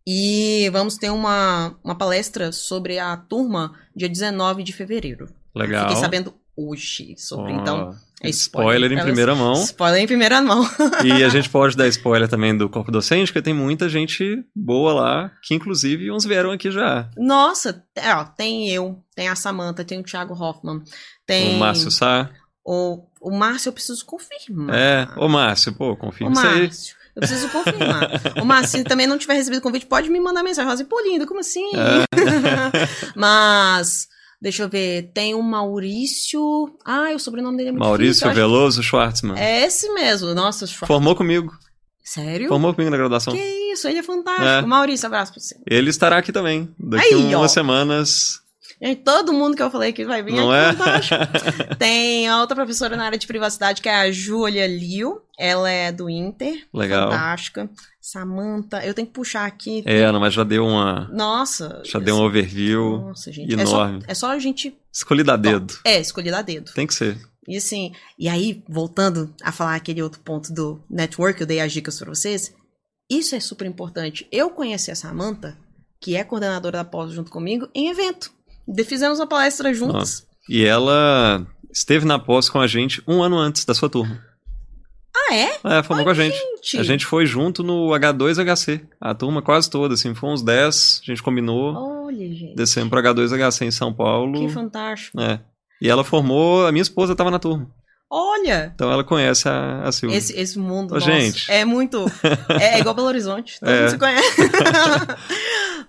[0.08, 5.28] E vamos ter uma, uma palestra sobre a turma dia 19 de fevereiro.
[5.56, 5.88] Legal.
[5.88, 7.54] Fiquei sabendo hoje sobre.
[7.54, 9.54] Ó, Então, é spoiler em Elas- primeira mão.
[9.64, 10.64] Spoiler em primeira mão.
[11.06, 14.94] E a gente pode dar spoiler também do corpo docente, porque tem muita gente boa
[14.94, 17.10] lá, que inclusive uns vieram aqui já.
[17.18, 20.82] Nossa, é, ó, tem eu, tem a Samantha, tem o Thiago Hoffman,
[21.26, 22.30] tem O Márcio Sá.
[22.66, 24.76] o, o Márcio, eu preciso confirmar.
[24.76, 26.70] É, ô Márcio, pô, o confirma isso aí.
[27.16, 28.10] Eu preciso confirmar.
[28.42, 30.64] o Márcio, se também não tiver recebido convite, pode me mandar mensagem.
[30.66, 31.70] Fala assim, pô, linda, como assim?
[31.76, 32.06] É.
[33.16, 34.08] Mas,
[34.42, 36.42] deixa eu ver, tem o Maurício.
[36.86, 39.38] Ah, o sobrenome dele é muito Maurício difícil, Veloso Schwartzman.
[39.40, 40.34] É esse mesmo.
[40.34, 41.54] Nossa, Schwa- Formou comigo.
[42.04, 42.48] sério?
[42.48, 43.34] Formou comigo na graduação.
[43.34, 43.40] Que
[43.74, 44.46] isso, ele é fantástico.
[44.46, 44.62] É.
[44.62, 45.56] Maurício, abraço pra você.
[45.68, 46.74] Ele estará aqui também.
[46.80, 47.40] Daqui Aí, ó.
[47.40, 48.41] umas semanas.
[48.82, 51.76] Gente, todo mundo que eu falei que vai vir Não aqui, é?
[51.78, 55.22] Tem a outra professora na área de privacidade, que é a Júlia Liu.
[55.38, 56.66] Ela é do Inter.
[56.74, 57.12] Legal.
[57.12, 57.70] Fantástica.
[58.02, 59.84] Samantha, eu tenho que puxar aqui.
[59.86, 61.08] É, Ana, mas já deu uma.
[61.14, 61.84] Nossa.
[61.86, 63.02] Já deu um overview.
[63.02, 63.54] Nossa, gente.
[63.54, 64.04] É só, enorme.
[64.08, 64.76] é só a gente.
[64.92, 65.78] Escolhi a dedo.
[65.86, 66.72] É, escolher a dedo.
[66.74, 67.18] Tem que ser.
[67.48, 71.72] E assim, e aí, voltando a falar aquele outro ponto do network, eu dei as
[71.72, 72.54] dicas pra vocês.
[73.10, 74.28] Isso é super importante.
[74.32, 75.56] Eu conheci a Samantha,
[76.00, 78.32] que é coordenadora da pós junto comigo, em evento.
[78.86, 80.26] Fizemos uma palestra juntas.
[80.50, 84.20] E ela esteve na pós com a gente um ano antes da sua turma.
[85.16, 85.60] Ah, é?
[85.64, 86.38] É, formou com a gente.
[86.64, 86.78] Gente.
[86.80, 88.82] A gente foi junto no H2HC.
[89.00, 91.74] A turma quase toda, assim, foi uns 10, a gente combinou.
[92.06, 92.56] Olha, gente.
[92.56, 94.48] Descemos pro H2HC em São Paulo.
[94.48, 95.20] Que fantástico.
[95.20, 95.40] É.
[95.82, 97.68] E ela formou, a minha esposa tava na turma.
[98.14, 98.72] Olha!
[98.76, 100.18] Então ela conhece a, a Silvia.
[100.18, 101.50] Esse, esse mundo Ô, gente.
[101.50, 102.06] é muito.
[102.60, 103.58] É, é igual Belo Horizonte.
[103.62, 103.80] Todo É.
[103.82, 104.42] mundo se conhece.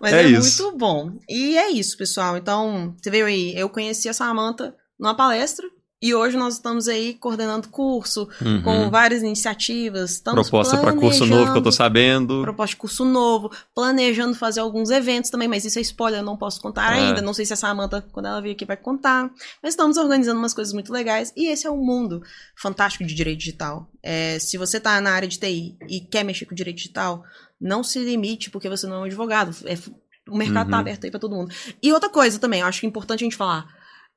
[0.03, 0.65] Mas É é, isso.
[0.65, 1.13] muito bom.
[1.29, 2.37] E é isso, pessoal.
[2.37, 3.55] Então, você veio aí.
[3.57, 5.67] Eu conheci a Samantha numa palestra.
[6.05, 8.61] E hoje nós estamos aí coordenando curso, Uhum.
[8.63, 10.11] com várias iniciativas.
[10.15, 12.43] Estamos Proposta para curso novo que eu tô planejando- sabendo.
[12.43, 16.37] proposta de curso novo, planejando fazer alguns eventos também, mas isso é spoiler, eu não
[16.37, 16.99] posso contar É.
[17.01, 17.23] ainda.
[17.23, 19.31] Não sei se a Samantha, quando ela vir aqui, vai contar.
[19.63, 22.21] Mas estamos organizando umas coisas muito legais e esse é um mundo
[22.57, 23.89] fantástico de direito digital.
[24.03, 27.23] É, se você tá na área de TI e quer mexer com direito digital,
[27.63, 29.55] não se limite porque você não é um advogado.
[29.65, 29.79] É,
[30.29, 30.81] o mercado tá Uhum.
[30.81, 31.55] aberto aí para todo mundo.
[31.83, 33.67] E outra coisa também, eu acho que é importante a gente falar.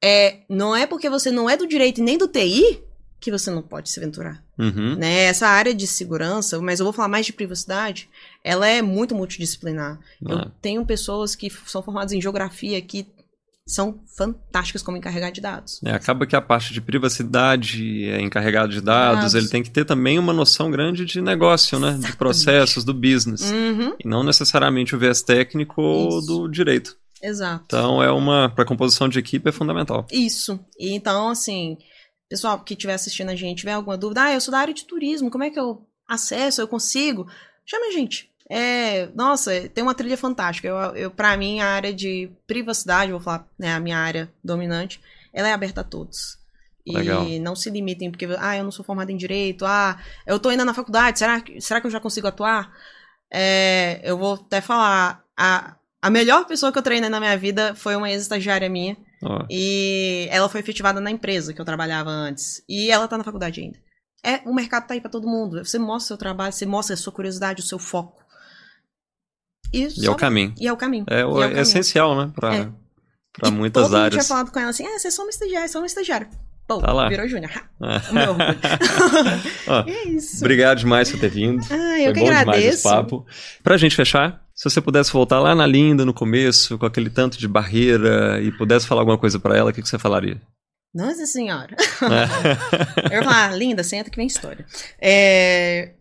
[0.03, 2.83] É, não é porque você não é do direito e nem do TI
[3.19, 4.95] que você não pode se aventurar Uhum.
[4.95, 5.23] né?
[5.23, 8.07] Essa área de segurança, mas eu vou falar mais de privacidade,
[8.43, 9.99] ela é muito multidisciplinar.
[10.21, 13.07] Eu Ah, tenho pessoas que são formadas em geografia que
[13.67, 15.81] são fantásticas como encarregar de dados.
[15.83, 19.33] é, acaba que a parte de privacidade, é encarregado de dados, Dados.
[19.35, 21.97] ele tem que ter também uma noção grande de negócio, né?
[21.99, 23.51] De processos, do business.
[23.51, 26.95] Uhum, E não necessariamente o viés técnico ou do direito.
[27.21, 27.63] exato.
[27.65, 28.49] Então é uma.
[28.49, 30.05] Para composição de equipe é fundamental.
[30.11, 30.59] Isso.
[30.79, 31.77] E então, assim,
[32.29, 34.85] pessoal que estiver assistindo a gente, tiver alguma dúvida, ah, eu sou da área de
[34.85, 37.25] turismo, como é que eu acesso, eu consigo?
[37.65, 38.29] Chama a gente.
[38.49, 40.67] É, nossa, tem uma trilha fantástica.
[40.67, 45.01] Eu, eu, pra mim, a área de privacidade, vou falar, né, a minha área dominante,
[45.33, 46.37] ela é aberta a todos.
[46.85, 47.25] E Legal.
[47.41, 50.63] não se limitem, porque, ah, eu não sou formada em direito, ah, eu tô ainda
[50.63, 52.71] na faculdade, será, que- será que eu já consigo atuar?
[53.33, 57.73] É, eu vou até falar, a, A melhor pessoa que eu treinei na minha vida
[57.73, 58.95] foi uma ex-estagiária minha.
[59.23, 62.63] Ó, E ela foi efetivada na empresa que eu trabalhava antes.
[62.69, 63.79] E ela tá na faculdade ainda.
[64.23, 65.65] É, o mercado tá aí pra todo mundo.
[65.65, 68.23] Você mostra o seu trabalho, você mostra a sua curiosidade, o seu foco.
[69.75, 70.53] E, e é o caminho.
[70.59, 71.05] E é o caminho.
[71.09, 72.31] É, o- o é essencial, né?
[72.35, 72.69] Pra, É.
[73.33, 74.13] pra E muitas todo áreas.
[74.13, 76.27] tinha falado com ela assim, ah, você é só uma estagiária, só uma estagiária.
[76.67, 77.07] Pô, Tá lá.
[77.09, 77.51] virou júnior.
[77.79, 78.01] Ha,
[79.85, 79.89] É.
[79.89, 80.37] E é isso.
[80.37, 81.63] Obrigado demais por ter vindo.
[81.69, 82.67] Ah, eu Foi que bom demais agradeço.
[82.69, 83.25] esse papo.
[83.63, 87.37] Pra gente fechar, se você pudesse voltar lá na Linda, no começo, com aquele tanto
[87.37, 90.41] de barreira, e pudesse falar alguma coisa pra ela, o que, que você falaria?
[90.93, 91.75] Nossa senhora.
[92.01, 93.11] É.
[93.13, 94.65] Eu ia falar, ah, linda, senta que vem história.
[94.99, 95.91] É,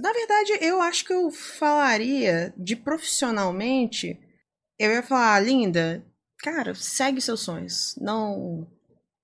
[0.00, 4.18] Na verdade, eu acho que eu falaria de profissionalmente.
[4.78, 6.04] Eu ia falar, linda,
[6.38, 7.94] cara, segue seus sonhos.
[8.00, 8.66] Não.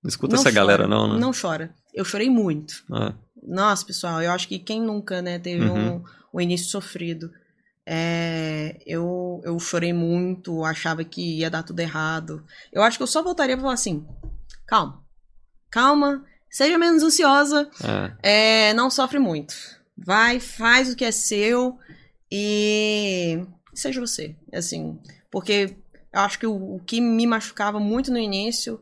[0.03, 1.19] Não escuta não essa chora, galera, não, né?
[1.19, 1.73] Não chora.
[1.93, 2.83] Eu chorei muito.
[2.91, 5.95] Ah, Nossa, pessoal, eu acho que quem nunca, né, teve Uhum.
[5.97, 6.03] um,
[6.33, 7.31] um início sofrido.
[7.87, 12.43] É, eu, eu chorei muito, achava que ia dar tudo errado.
[12.73, 14.05] Eu acho que eu só voltaria pra falar assim:
[14.67, 15.03] calma,
[15.69, 17.69] calma, seja menos ansiosa,
[18.23, 18.69] é.
[18.69, 19.53] é, não sofre muito.
[19.97, 21.77] Vai, faz o que é seu
[22.31, 24.35] e seja você.
[24.53, 24.99] Assim,
[25.31, 25.77] porque
[26.13, 28.79] eu acho que o, o que me machucava muito no início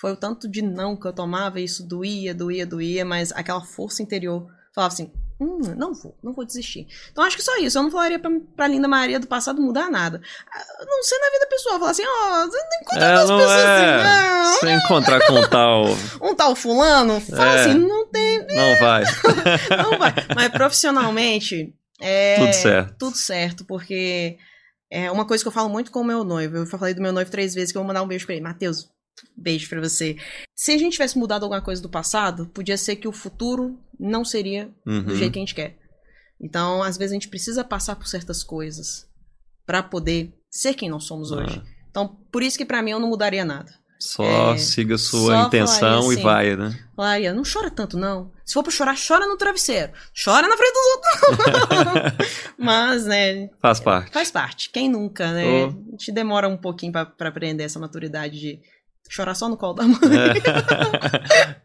[0.00, 4.02] foi o tanto de não que eu tomava, isso doía, doía, doía, mas aquela força
[4.02, 6.86] interior falava assim: hum, não vou, não vou desistir.
[7.12, 7.78] Então acho que só isso.
[7.78, 10.20] Eu não falaria pra, pra Linda Maria do passado mudar nada.
[10.52, 13.38] A não ser na vida pessoal, falar assim: ó, você não encontra É, duas não
[13.38, 13.94] pessoas é.
[13.94, 15.98] assim, Se encontrar com um tal, não.
[16.30, 17.60] Um tal fulano, fala É.
[17.60, 19.04] assim: não tem, não vai.
[19.82, 20.12] não vai.
[20.34, 22.36] Mas profissionalmente, é.
[22.38, 22.94] Tudo certo.
[22.98, 24.36] Tudo certo, porque
[24.90, 26.56] é uma coisa que eu falo muito com o meu noivo.
[26.58, 28.44] Eu falei do meu noivo três vezes que eu vou mandar um beijo pra ele.
[28.44, 28.88] Matheus,
[29.36, 30.16] beijo pra você.
[30.54, 34.24] Se a gente tivesse mudado alguma coisa do passado, podia ser que o futuro não
[34.24, 35.16] seria do Uhum.
[35.16, 35.76] jeito que a gente quer.
[36.40, 39.06] Então, às vezes, a gente precisa passar por certas coisas
[39.66, 41.60] pra poder ser quem nós somos hoje.
[41.64, 43.72] Ah, Então, por isso que pra mim eu não mudaria nada.
[44.00, 46.22] só É, siga a só sua intenção falaria e assim.
[46.22, 46.78] vai, né?
[46.94, 48.30] Falaria, não chora tanto, não.
[48.44, 49.92] Se for pra chorar, chora no travesseiro.
[50.24, 52.28] Chora na frente dos outros.
[52.56, 54.12] Mas, né, Faz parte.
[54.12, 54.70] faz parte.
[54.70, 55.44] Quem nunca, né?
[55.44, 55.66] Oh.
[55.66, 58.60] A gente demora um pouquinho pra aprender essa maturidade de
[59.08, 59.98] chorar só no colo da mãe.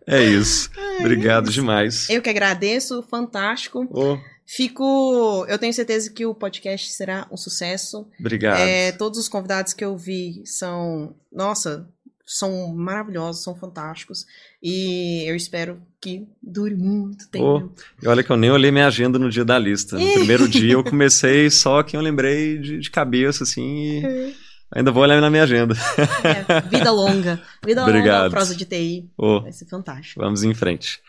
[0.07, 0.69] É, É isso.
[0.99, 2.09] Obrigado demais.
[2.09, 3.87] Eu que agradeço, fantástico.
[3.91, 5.45] Ô, Fico.
[5.47, 8.07] Eu tenho certeza que o podcast será um sucesso.
[8.19, 8.59] obrigado.
[8.59, 11.15] É, todos os convidados que eu vi são.
[11.31, 11.87] Nossa,
[12.25, 14.25] são maravilhosos, são fantásticos.
[14.61, 17.73] E eu espero que dure muito tempo.
[18.01, 19.97] E olha que eu nem olhei minha agenda no dia da lista.
[19.97, 24.35] No primeiro dia eu comecei só que eu lembrei de, de cabeça, assim, e
[24.75, 25.75] ainda vou olhar na minha agenda.
[26.23, 27.39] É, vida longa.
[27.65, 28.31] Vida longa, Obrigado.
[28.31, 29.09] prosa de TI.
[29.17, 30.19] Ô, Vai ser fantástico.
[30.21, 30.99] vamos em frente.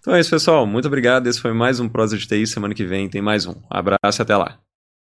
[0.00, 0.66] Então é isso, pessoal.
[0.66, 1.26] Muito obrigado.
[1.26, 2.46] Esse foi mais um Prosa de TI.
[2.46, 3.54] Semana que vem tem mais um.
[3.68, 4.56] Abraço e até lá.